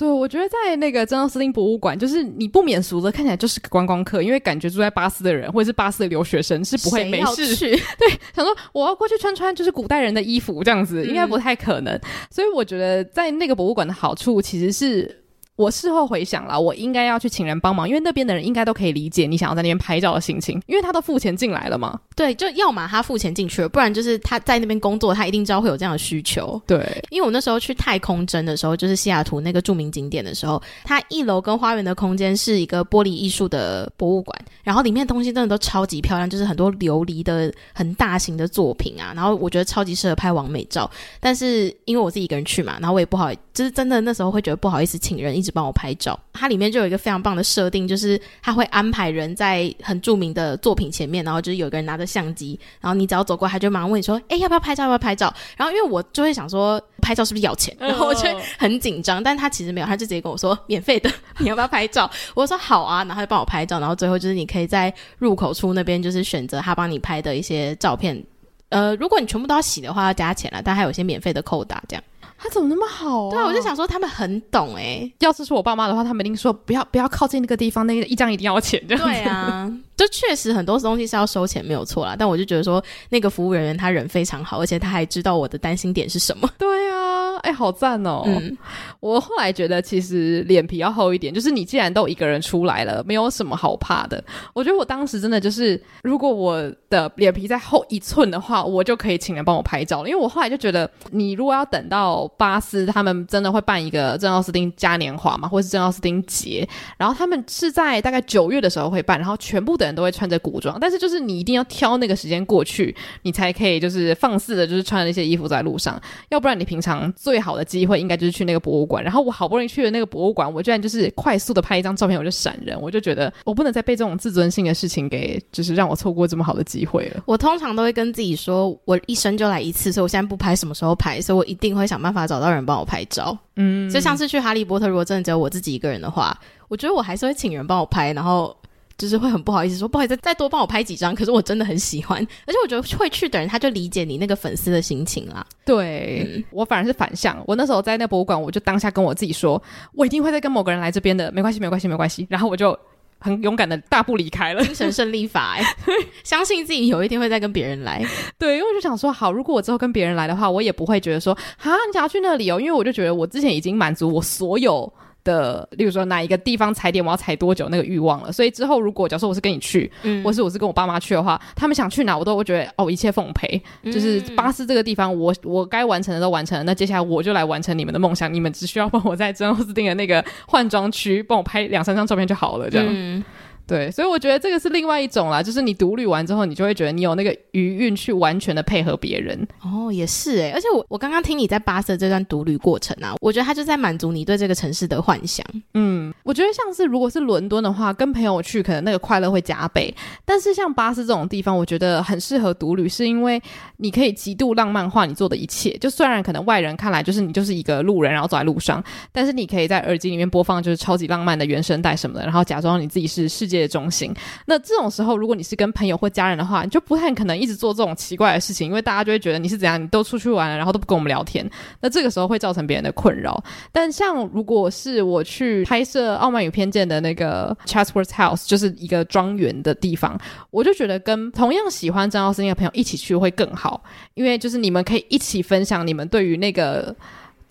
[0.02, 7.70] 对，我觉得在那个珍奥斯汀博物馆，就是你不免俗的看起来就是个观光客，因为感觉住在巴斯的人或者是巴斯的留学生是不会没事去。
[8.00, 11.94] 对，想说我要过去穿穿就是古代人的衣服这样子，应该不太可能。
[11.94, 12.02] 嗯。
[12.32, 15.21] 所以我觉得在那个博物馆的好处其实是。
[15.62, 22.00] 我事后回想了，我应该要去请人帮忙，因为那边的人应该都可以理解你想要在那边拍照的心情，因为他都付钱进来了嘛。
[22.16, 26.60] 对，就要么他付钱进去了，不然就是他在那边工作，他一定知道会有这样的需求。
[26.66, 40.90] 对，因为我那时候去太空针的时候，就是西雅图那个著名景点的时候，它一楼跟花园的空间是一个玻璃艺术的博物馆，然后里面的东西真的都超级漂亮，就是很多琉璃的很大型的作品啊，然后我觉得超级适合拍完美照。
[41.20, 54.84] 但是因为我自己一个人去嘛，然后我也不好，就是真的那时候会觉得不好意思请人一直帮我拍照，它里面就有一个非常棒的设定，就是它会安排人在很著名的作品前面，然后就是有一个人拿着相机，然后你只要走过，他就马上问你说：“哎，要不要拍照？
[54.84, 57.76] 要不要拍照？”然后因为我就会想说，拍照是不是要钱？
[57.80, 58.22] 然后我就
[58.58, 62.10] 很紧张，但他其实没有，他就直接跟我说免费的，你要不要拍照？
[62.34, 68.24] 我说好啊，然后他就帮我拍照，然后最后就是你可以在入口处那边就是选择他帮你拍的一些照片，
[68.70, 72.04] 呃，如果你全部都要洗的话要加钱了，但还有一些免费的扣打这样。
[72.42, 73.30] 他怎么那么好啊？
[73.30, 75.14] 对啊，我就想说他们很懂哎、欸。
[75.20, 79.14] 要是是我爸妈的话，他们一定说不要不要靠近那个地方，那个一张一定要钱这样子。
[79.14, 82.16] 对啊， 就确实很多东西是要收钱，没有错啦。
[82.18, 86.50] 但我就觉得说那个服务人员他人非常好，而且他还知道我的担心点是什么。
[86.58, 88.24] 对啊，哎，好赞哦！
[88.26, 88.58] 嗯，
[89.00, 94.24] 我后来觉得其实脸皮要厚一点，就是你既然都一个人出来了，没有什么好怕的。
[94.54, 100.10] 我觉得我当时真的就是，如果我的脸皮再厚一寸的话，我就可以请人帮我拍照了。
[100.10, 116.00] 因为我后来就觉得，你如果要等到巴斯他们真的会办一个正奥斯汀嘉年华嘛，或是正奥斯汀节，然后他们是在大概九月的时候会办，然后全部的人都会穿着古装，但是就是你一定要挑那个时间过去，你才可以就是放肆的，就是穿那些衣服在路上，
[116.30, 119.04] 要不然你平常最好的机会应该就是去那个博物馆。
[119.04, 127.24] 然后我好不容易去了那个博物馆，我居然就是快速的拍一张照片，我就闪人，我就觉得我不能再被这种自尊心的事情给，就是让我错过这么好的机会了。
[127.26, 131.22] 我通常都会跟自己说，我一生就来一次，所以我现在不拍，什么时候拍？
[131.22, 133.38] 所以我一定会想办法找到人帮我拍照。
[133.56, 138.56] 嗯，就像是去哈利波特，如果真的只有我自己一个人的话，我觉得我还是会请人帮我拍，然后。
[139.02, 141.16] 就是会很不好意思说，不好意思，再多帮我拍几张。
[141.16, 145.44] 可是我真的很喜欢，而且我觉得会去的人他就理解你那个粉丝的心情啦。
[145.66, 149.60] 对、嗯、我反而是反向，我那时候在那博物馆，我就当下跟我自己说，
[149.94, 152.28] 我一定会再跟某个人来这边的，没关系，没关系，没关系。
[152.30, 152.78] 然后我就
[153.18, 154.62] 很勇敢的大步离开了。
[154.66, 155.66] 精神胜利法、欸，
[156.24, 158.06] 相信自己有一天会再跟别人来。
[158.38, 164.92] 对，因为我就想说，好，如果我之后跟别人来的话，我也不会觉得说，哈，你想要去那里哦，因为我就觉得我之前已经满足我所有。
[165.24, 168.32] 的，例如说哪一个地方踩点，我要踩多久那个欲望了。
[168.32, 173.62] 所以之后如果假设我是跟你去，嗯，或是我是跟我爸妈去的话，他们想去哪，我都会觉得哦，一切奉陪。
[173.84, 182.88] 嗯、就是巴士这个地方，我我该完成的都完成了，那接下来我就来完成你们的梦想，你们只需要帮我在珍奥斯汀的那个换装区帮我拍两三张照片就好了，这样。
[182.90, 183.24] 嗯
[183.72, 189.48] 对，所以我觉得这个是另外一种啦，就是你独旅完之后，你就会觉得你有那个余韵去完全的配合别人。
[189.62, 195.46] 哦，也是诶，而且我我刚刚听你在巴斯这段独旅过程啊，我觉得他就在满足你对这个城市的幻想。
[195.74, 199.96] 嗯，我觉得像是如果是伦敦的话，跟朋友去，可能那个快乐会加倍。
[200.26, 203.42] 但是像巴斯这种地方，我觉得很适合独旅，是因为
[203.78, 205.78] 你可以极度浪漫化你做的一切。
[205.78, 214.14] 就虽然可能外人看来就是你就是一个路人，然后走在路上，但是你可以在耳机里面播放就是超级浪漫的原声带什么的，然后假装你自己是世界的中心，
[214.46, 223.42] 那这种时候，如果你是跟朋友或家人的话，你就不太可能一直做这种奇怪的事情，因为大家就会觉得你是怎样，你都出去玩了，然后都不跟我们聊天，那这个时候会造成别人的困扰。
[223.72, 230.20] 但像如果是我去拍摄《傲慢与偏见》的那个 Chatsworth House，就是一个庄园的地方，
[230.50, 233.84] 我就觉得跟同样喜欢张奥斯汀的朋友一起去会更好，
[234.16, 236.96] 因为就是你们可以一起分享你们对于那个。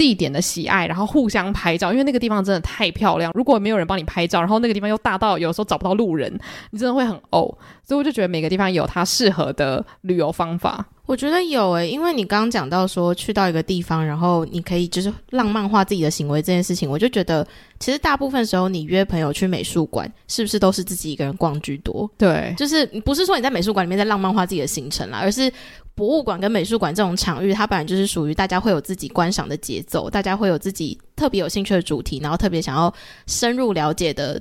[0.01, 3.31] 地点的喜爱，然后互相拍照，因为那个地方真的太漂亮。
[3.35, 7.55] 如果没有人帮你拍照，然后那个地方又大到有时候找不到路人，你真的会很呕。
[7.90, 10.87] 所以我就觉得每个地方有它适合的旅游方法。
[11.07, 17.44] 我觉得有诶、欸，因为你刚刚讲到说去到一个地方，然后你可以就是浪漫化自己的行为这件事情，我就觉得
[17.81, 22.09] 其实大部分时候你约朋友去美术馆，是不是都是自己一个人逛居多？
[22.16, 25.53] 对，就是不是说你在美术馆里面在浪漫化自己的行程啦，而是
[25.96, 32.94] 博物馆跟美术馆这种场域，它本来就是属于大家会有自己观赏的节奏，大家会有自己特别有兴趣的主题，然后特别想要
[33.26, 34.40] 深入了解的。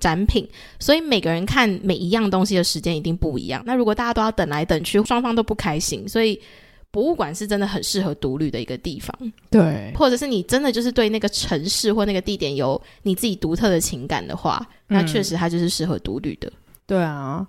[0.00, 3.62] 展品，所以每个人看每一样东西的时间一定不一样。
[3.66, 6.40] 那如果大家都要等来等去，双方都不开心，所以
[6.90, 9.12] 博物馆是真的很适合独旅的一个地方。
[9.50, 16.52] 对，或者是你真的就是对那个城市或那个地点有你自己独特的情感的话，那确实它就是适合独旅的。
[16.86, 17.46] 对啊，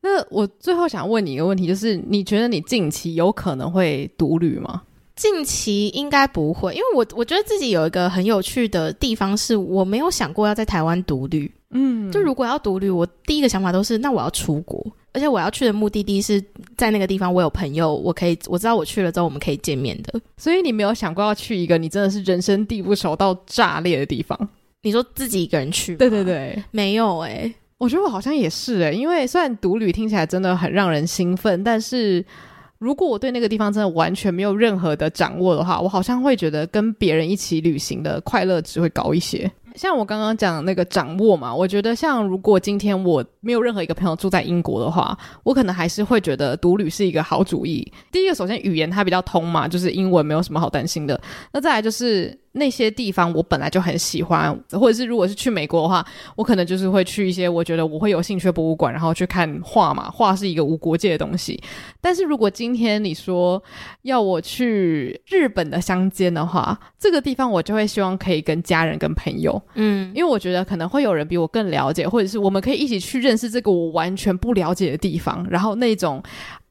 [0.00, 4.82] 那我最后想问你一个问题，就是你觉得你近期有可能会独旅吗？
[5.16, 11.52] 近期应该不会，因为我我觉得自己有一个很有趣的地方，是我没有想过要在台湾独旅。
[11.70, 16.42] 嗯，就如果要独旅，我第一个想法都是，那我要出国，而且我要去的目的地是
[16.76, 20.20] 在那个地方，我有朋友，我可以我知道我去了之后我们可以见面的。
[20.36, 24.38] 所以你没有想过要去一个你真的是人生地不熟到炸裂的地方？
[24.82, 25.96] 你说自己一个人去？
[25.96, 32.24] 对对对，没有哎、欸，我觉得我好像也是哎、欸，因为虽然独旅听起来真的很让人兴奋，但是。
[32.80, 39.50] 如果我对那个地方真的完全没有任何的掌握的话，我好像会觉得跟别人一起旅行的快乐值会高一些。
[39.78, 47.90] 像我刚刚讲那个掌握嘛，我觉得像如果今天我没有任何一个朋友住在英国的话，我可能还是会觉得独旅是一个好主意。
[48.10, 51.18] 第一个，首先语言它比较通嘛，就是英文没有什么好担心的。
[51.52, 52.36] 那再来就是。
[52.58, 56.04] 那些地方我本来就很喜欢，或者是如果是去美国的话，
[56.36, 60.10] 我可能就是会去一些我觉得我会有兴趣的博物馆，然后去看画嘛。
[60.10, 61.60] 画是一个无国界的东西。
[62.00, 63.62] 但是如果今天你说
[64.02, 76.22] 要我去日本的乡间的话，这个地方我就会希望可以跟家人跟朋友，嗯，因为我觉得可能会有人比我更了解，或者是我们可以一起去认识这个我完全不了解的地方，然后那种。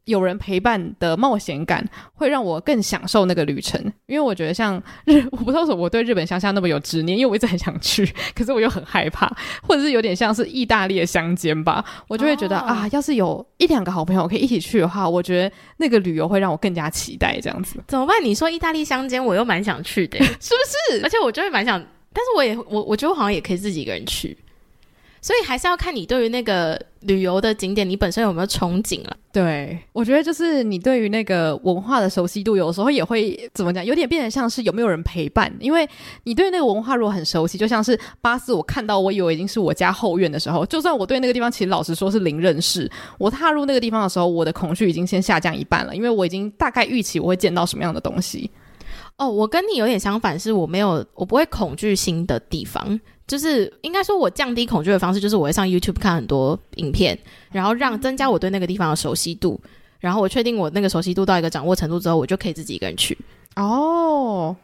[0.07, 3.79] 有人陪伴的冒险感，会让我更享受那个旅程。
[4.07, 9.29] 因为我觉得像日，我不知道为什么我对日本乡下那么有执念，因为我一直很想去， 可是我又很害怕，
[9.61, 17.79] 或者是有点像是意大利的乡间吧，我就会觉得、哦、啊，要是有一两个好朋友可以一起去的话，我觉得那个旅游会让我更加期待这样子。
[17.87, 18.15] 怎么办？
[18.23, 21.03] 你说意大利乡间，我又蛮想去的， 是不是？
[21.03, 21.77] 而且我就会蛮想，
[22.13, 24.37] 但是我也我我觉得我好像也可以自己一个人去。
[25.19, 29.17] 所以还是要看你对于那个旅游的景点，你本身有没有憧憬了？
[29.31, 35.51] 对，我觉得就是你对于那个文化的熟悉度，有时候也会怎么讲，有点变得像是有没有人陪伴。
[35.59, 35.87] 因为
[36.25, 48.51] 你对那个文化如果很熟悉，就像是巴斯，我看到我以为已经是我家后院的时候，就算我对那个地方其实老实说是零认识，我踏入那个地方的时候，我的恐惧已经先下降一半了，因为我已经大概预期我会见到什么样的东西。
[49.17, 52.99] 哦，我跟你有点相反，是我没有，我不会恐惧新的地方。
[53.27, 57.19] 就是应该说，我降低恐惧的方式，就是我会上 YouTube 看很多影片，
[57.51, 59.59] 然后让增加我对那个地方的熟悉度，
[59.99, 63.17] 然后我确定我那个熟悉度到一个掌握程度之后，我就可以自己一个人去。
[63.55, 64.55] 哦。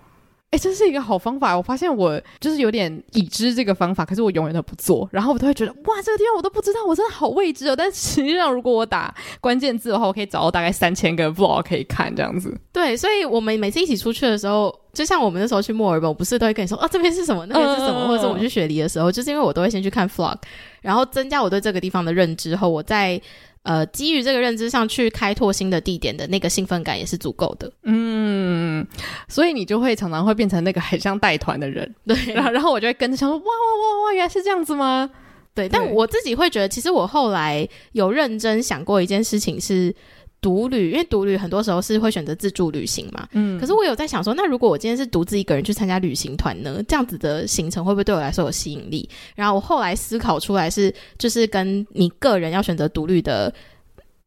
[0.54, 1.58] 哎，这是一个好方法。
[1.58, 5.10] 我发现我就是有点已知这个方法，可是我永远都不做。
[5.12, 7.76] 然后我都会觉得，哇，这个地方我都不知道，我真的好未知哦。
[7.76, 12.56] 但实际上，如果我打关键字的话，我可以找到大概三千个 vlog 可以看这样子。
[12.72, 20.38] 对，所以我们每次一起出去的时候，就像我们那时候去墨尔本，我不是都会跟你说，哦，这边是什么，那边是什么，呃、或者是我们去雪梨的时候，就是因为我都会先去看 vlog，
[20.84, 23.20] 然后增加我对这个地方的认知后，我再。
[23.64, 27.72] 呃，基于这个认知上去开拓新的地点的那个兴奋感也是足够的。
[27.84, 28.86] 嗯，
[29.28, 31.96] 所以你就会常常会变成那个很像带团的人。
[32.06, 35.10] 对，然后然后我就会跟着想说，哇哇哇哇，原来是这样子吗？
[35.56, 39.96] 对，对，但我自己会觉得，其实我后来有认真想过一件事情是。
[40.44, 43.26] 独旅，因为独旅很多时候是会选择自助旅行嘛。
[43.32, 46.84] 嗯，可是我有在想说，那如果我今天是独自一个人去参加旅行团呢？
[46.86, 49.10] 这样子的行程会不会对我来说有吸引力？
[49.36, 53.54] 然后我后来思考出来是，就是跟你个人要选择独旅的。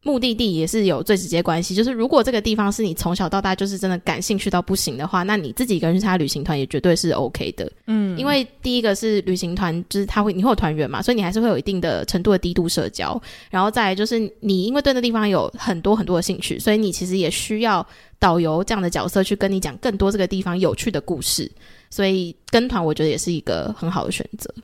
[0.07, 7.69] 目的地也是有最直接关系，就是如果这个地方是你从小到大就是真的感兴趣到不行的话，那你自己一个人去参加旅行团也绝对是 OK 的。
[7.89, 13.21] 嗯，因为第一个是旅行团，就是他会你会有团员嘛，所以你还是会有一定的程度的低度社交。
[13.51, 17.85] 然后再来就是你因为对那地方有很多很多的兴趣，所以你其实也需要
[18.21, 21.51] 导游这样的角色去跟你讲更多这个地方有趣的故事。
[21.91, 24.55] 所以跟团我觉得也是一个很好的选择。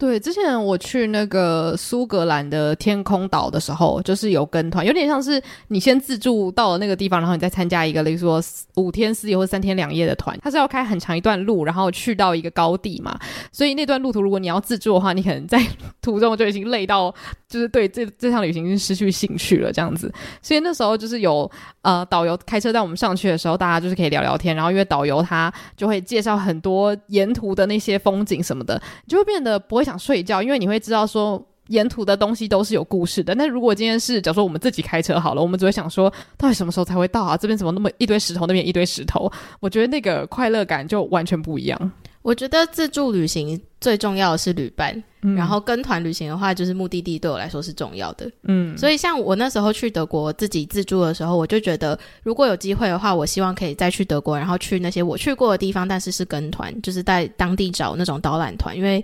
[0.00, 8.42] 对，之前我去那个苏格兰的天空岛的时候，就是有跟团，有点像是你先自助到了那个地方，然后你再参加一个，例如说
[8.76, 13.14] 五天四夜或三天两夜的团，它是要开很长一段路，然后去到一个高地嘛，
[13.52, 15.62] 所以那段路途如果你要自助的话，你可能在
[16.00, 17.14] 途中就已经累到，
[17.46, 20.10] 就是对这这趟旅行已经失去兴趣了这样子。
[20.40, 21.50] 所以那时候就是有
[21.82, 33.34] 呃导游开车带我们上去的时候，大家就是可以聊聊天，然后因为导游他就会介绍很多沿途的那些风景什么的，就会变得不会睡觉，因为你会知道说沿途的东西都是有故事的。
[33.36, 37.36] 那如果今天是，假如说我们自己开车好了，我们只会想说，到底什么时候才会到啊？
[37.36, 39.30] 这边怎么那么一堆石头，那边一堆石头？
[39.60, 41.92] 我觉得那个快乐感就完全不一样。
[42.22, 48.30] 我觉得自助旅行最重要的是旅伴，嗯、然后跟团旅行的话，就是目的地对我来说是重要的。
[48.42, 59.02] 嗯，所以像我那时候去德国自己自助的时候，我就觉得如果有机会的话，我希望可以再去德国，然后去那些我去过的地方，但是是跟团，就是在当地找那种导览团，因为。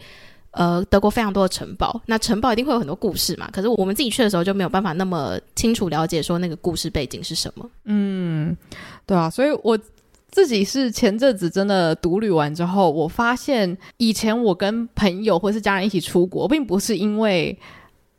[0.57, 3.49] 呃，德国非常多的城堡，那城堡一定会有很多故事嘛。
[3.53, 7.71] 可是我们自己去的时候就没有办法那么清楚了解说那个故事背景是什么。
[7.85, 8.57] 嗯，
[9.05, 9.79] 对啊，所以我
[10.31, 17.57] 自己是前阵子真的独旅完之后，我发现以前我跟朋友或是家人一起出国，并不是因为。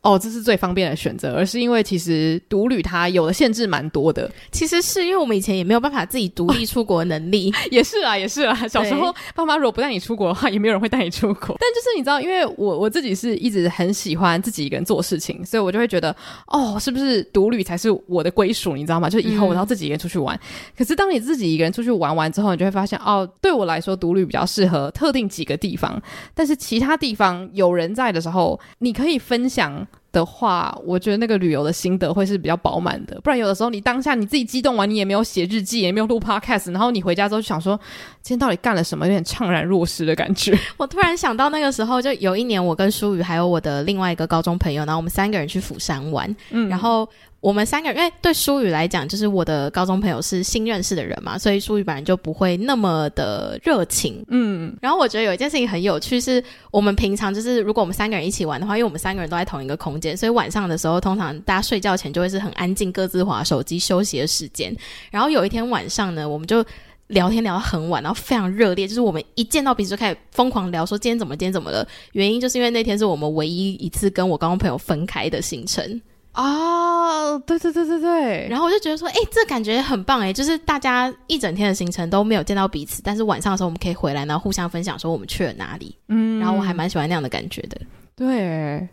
[0.00, 4.30] 哦，这是最方便的选择，而是因为其实独旅它有的限制蛮多的。
[4.52, 8.54] 其实是因为我们以前也没有办法自己独立出国能力， 也是啊，也是啊。
[8.68, 11.56] 小时候爸妈如果不带你出国的话，也没有人会带你出国。
[11.58, 16.14] 但就是你知道，因为我我自己是一直很喜欢自己一个人做事情，所以我就会觉得，
[16.46, 18.76] 哦，是不是独旅才是我的归属？
[18.76, 19.10] 你知道吗？
[19.10, 20.36] 就以后我要自己一个人出去玩。
[20.36, 20.40] 嗯。
[20.78, 26.00] 可是当你自己一个人出去玩完之后，你就会发现，哦，对我来说，独旅比较适合特定几个地方，
[26.34, 29.87] 但是其他地方有人在的时候，你可以分享。
[30.10, 33.20] 的话，我觉得那个旅游的心得会是比较饱满的。
[33.22, 37.78] 不然有的时候你当下你自己激动完，你也没有写日记，也没有录 podcast，然后你回家之后就想说，
[38.22, 39.06] 今天到底干了什么？
[39.06, 40.58] 有点怅然若失的感觉。
[40.76, 47.08] 我突然想到那个时候，就有一年我跟舒雨还有我的另外一个高中朋友，然后我们三个人去釜山玩，嗯，然后。
[47.40, 54.24] 我们三个人，因为对舒雨来讲，就是我的高中朋友是新认识的人嘛，所以舒雨本来就不会那么的热情。
[54.28, 64.76] 嗯，然后我觉得有一件事情很有趣，是我们平常就是如果我们三个人一起玩的话，因为我们三个人都在同一个空间，所以晚上的时候，通常大家睡觉前就会是很安静，各自划手机休息的时间。
[65.12, 66.64] 然后有一天晚上呢，我们就
[67.06, 71.86] 聊天聊到很晚，然后非常热烈，就是我们一见到彼此就开始疯狂聊，说今天怎么，今天怎么了？
[72.14, 76.02] 原因就是因为那天是我们唯一一次跟我高中朋友分开的行程。
[76.40, 78.48] 哦，对对对对对。
[78.48, 85.96] 然后我就觉得说，哎，这感觉很棒哎，就是大家一整天的行程都没有见到彼此，但是晚上的时候我们可以回来，然后互相分享说我们去了哪里。
[86.08, 87.78] 嗯，然后我还蛮喜欢那样的感觉的。
[88.14, 88.88] 对。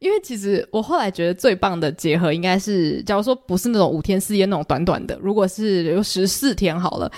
[0.00, 7.12] 因为其实我后来觉得最棒的结合应该是，假如说不是那种五天四夜那种短短的，如果是有十四天好了，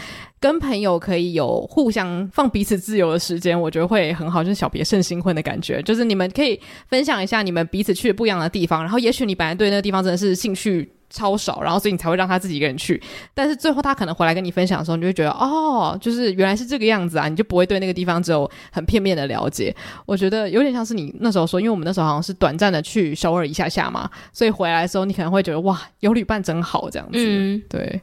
[0.45, 10.93] 跟朋友可以有互相放彼此自由的时间，我觉得会很好，就是小别胜新婚的感觉，就是你们可以分享一下你们彼此去的不一样的地方，然后也许你本来对那个地方真的是兴趣。
[11.11, 13.01] 超少，然后所以你才会让他自己一个人去。
[13.35, 19.73] 但是最后他可能回来跟你分享的时候，你就会觉得哦，就是原来是这个样子啊，你就不会对那个地方只有很片面的了解。
[20.07, 27.13] 我觉得有点像是你那时候说，因为我们那时候好像是短暂的去首尔一下下嘛，所以回来的时候你可能会觉得哇，有旅伴真好这样子。
[27.17, 28.01] 嗯，对。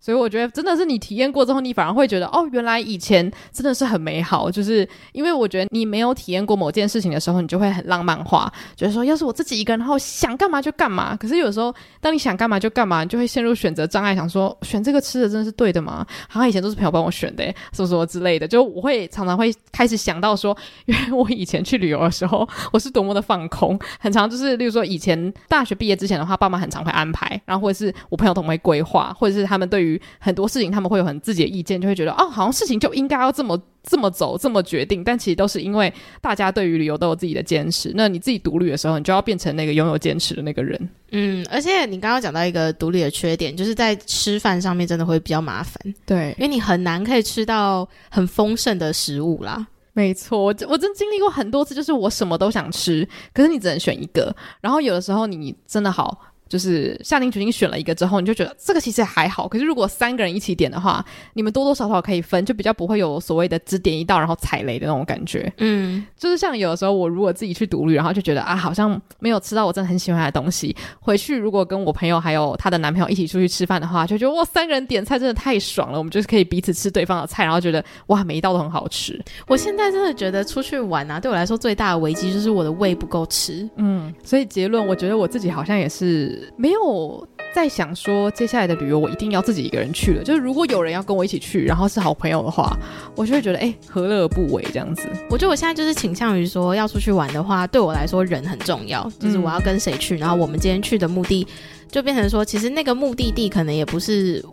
[0.00, 4.50] 所以我觉得真的是你体验过之后，你反而会觉得哦，原来以前真的是很美好。
[4.50, 11.16] 就是因为我觉得你没有体验过某件事情的时候，你就会很浪漫化，觉得说要是我自己一个人，然后想干嘛就干嘛。
[11.16, 16.06] 可是有时候当你想干嘛就干嘛，你就会陷入选择障碍，想说选这个吃的真的是对的吗？
[16.28, 18.46] 好像以前都是朋友帮我选的，什么什么之类的。
[18.46, 23.78] 就我会常常会开始想到说，原来我以前去旅游的时候，我是多么的放空。
[23.98, 29.85] 很常就是，例如说以前大学毕业之前的话，爸妈很常会安排，然后或者是我朋友都会规划，或者是他们对于
[30.18, 35.04] 很多事情他们会有很自己的意见，就会觉得哦，好像事情就应该要这么这么走，这么决定。
[35.04, 37.92] 但其实都是因为大家对于旅游都有自己的坚持。
[37.94, 40.88] 那你自己独立的时候，你就要变成那个拥有坚持的那个人。
[41.12, 45.74] 嗯，而且你刚刚讲到一个独立的缺点，就是在吃饭上面真的会比较麻烦。
[46.04, 49.66] 对，因为你很难可以吃到很丰盛的食物啦。
[49.92, 54.34] 没错，我我真经历过很多次，就是我什么都想吃，可是你只能选一个。
[54.60, 56.20] 然后有的时候你真的好。
[56.48, 59.48] 就是下定决心选了一个之后，你就觉得这个其实还好。
[59.48, 65.52] 可是如果三个人一起点的话，你们多多少少可以分，就比较不会有所谓的只点一道然后踩雷的那种感觉。
[65.58, 75.98] 嗯，就是像有的时候我如果自己去独旅，然后就觉得啊，好像没有吃到我真的很喜欢的东西，回去如果跟我朋友还有她的男朋友一起出去吃饭的话，就觉得哇，三个人点菜真的太爽了。
[75.98, 79.20] 我们就是可以彼此吃对方的菜，然后觉得哇，每一道都很好吃。
[79.48, 83.68] 我现在真的觉得出去玩啊，对我来说最大的危机就是我的胃不够吃。
[83.76, 86.35] 嗯，所以结论，我觉得我自己好像也是。
[86.56, 92.76] 没有在想说接下来的旅游我一定要自己一个人去了，就是如果有人要跟我一起去，然后是好朋友的话，
[93.14, 95.08] 我就会觉得哎，何乐而不为这样子。
[95.30, 101.46] 我觉得我现在就是倾向于说要出去玩的话，对我来说人很重要，就是我要跟谁去，然后我们今天去的目的
[101.90, 104.44] 就变成说，其实那个目的地可能也不是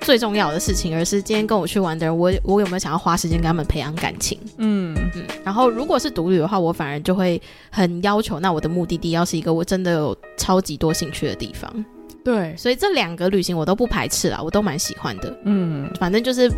[0.00, 4.38] 最重要的事情，而是今天跟我去玩的人，我我有没有想要花时间跟他们培养感情？
[4.56, 5.24] 嗯嗯。
[5.44, 7.40] 然后如果是独旅的话，我反而就会
[7.70, 11.84] 很要求，那我的目的地要是一个我真的有超级多兴趣的地方。
[12.24, 15.38] 对，所以这两个旅行我都不排斥啦，我都蛮喜欢的。
[15.44, 16.50] 嗯，反正就是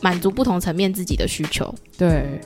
[0.00, 1.74] 满足不同层面自己的需求。
[1.96, 2.40] 对。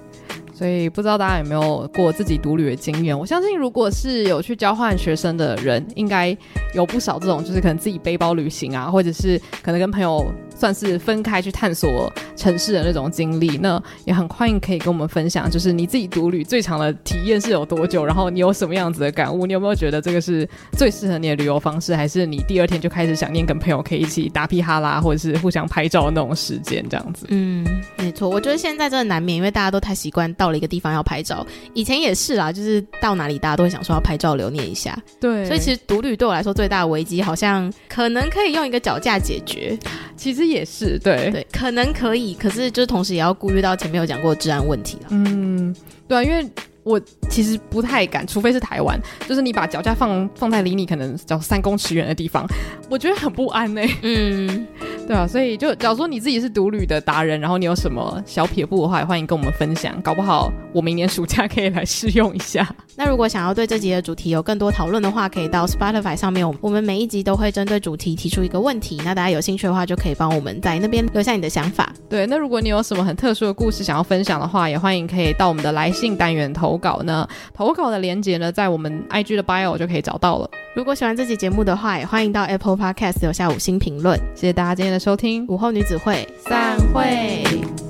[0.59, 3.17] 所以不知道大家有没有过自己独旅的经验？
[3.17, 6.37] 我相信，如果是有去交换学生的人，应该
[6.75, 13.57] 有不少这种，就是可能自己背包旅行啊，或者是可能跟朋友算是分开去探索城市的那种经历。
[13.59, 18.05] 那也很欢迎可以跟我们分享，就是你自己独旅最长的体验是有多久？
[18.05, 19.47] 然后你有什么样子的感悟？
[19.47, 21.95] 你有没有觉得这个是最适合你的旅游方式？
[21.95, 26.85] 还是你第二天就开始想念跟朋友可以一起打屁哈啦，或者是互相拍照那种时间？
[26.91, 27.27] 这样子。
[27.29, 27.65] 嗯，
[27.97, 30.48] 没错，我觉得现在真的难免，因为大家都太习惯到。
[30.49, 34.99] 到了一个地方要拍照，以前也是啦，就是到哪里大家都会想说要拍照留念一下。
[35.21, 39.79] 对，所以其实独旅对我来说最大的危机，好像可能可以用一个脚架解决。
[40.17, 45.09] 其实也是，对对，可能可以，可是就是同时也要顾虑到前面有讲过治安问题了。
[45.11, 45.77] 嗯，
[46.09, 46.49] 对啊，因为。
[46.89, 52.47] 我其实不太敢，除非是台湾，就是你把脚架放放在离你可能叫三公尺远的地方，
[52.89, 53.97] 我觉得很不安呢、欸。
[54.03, 54.67] 嗯，
[55.07, 62.67] 对啊，所以就假如说你自己是独旅的达人，然后你有什么小撇步的话，也欢迎跟我们分享，搞不好我明年暑假可以来试用一下。
[62.97, 71.93] 那如果想要对这集的主题有更多讨论的话，可以到 Spotify 上面，我们每一集都会针对主题提出一个问题，那大家有兴趣的话，就可以帮我们在那边留下你的想法。
[72.09, 77.29] 对，那如果你有什么很特殊的故事想要分享的话，也欢迎可以到我们的来信单元投稿呢。
[77.53, 80.49] 投稿的链接呢，在我们 IG 的 bio 就可以找到了。
[80.75, 84.19] 如果喜欢这期节目的话，也欢迎到 Apple Podcast 留下五星评论。
[84.35, 87.88] 谢谢大家今天的收听，午后女子会散会。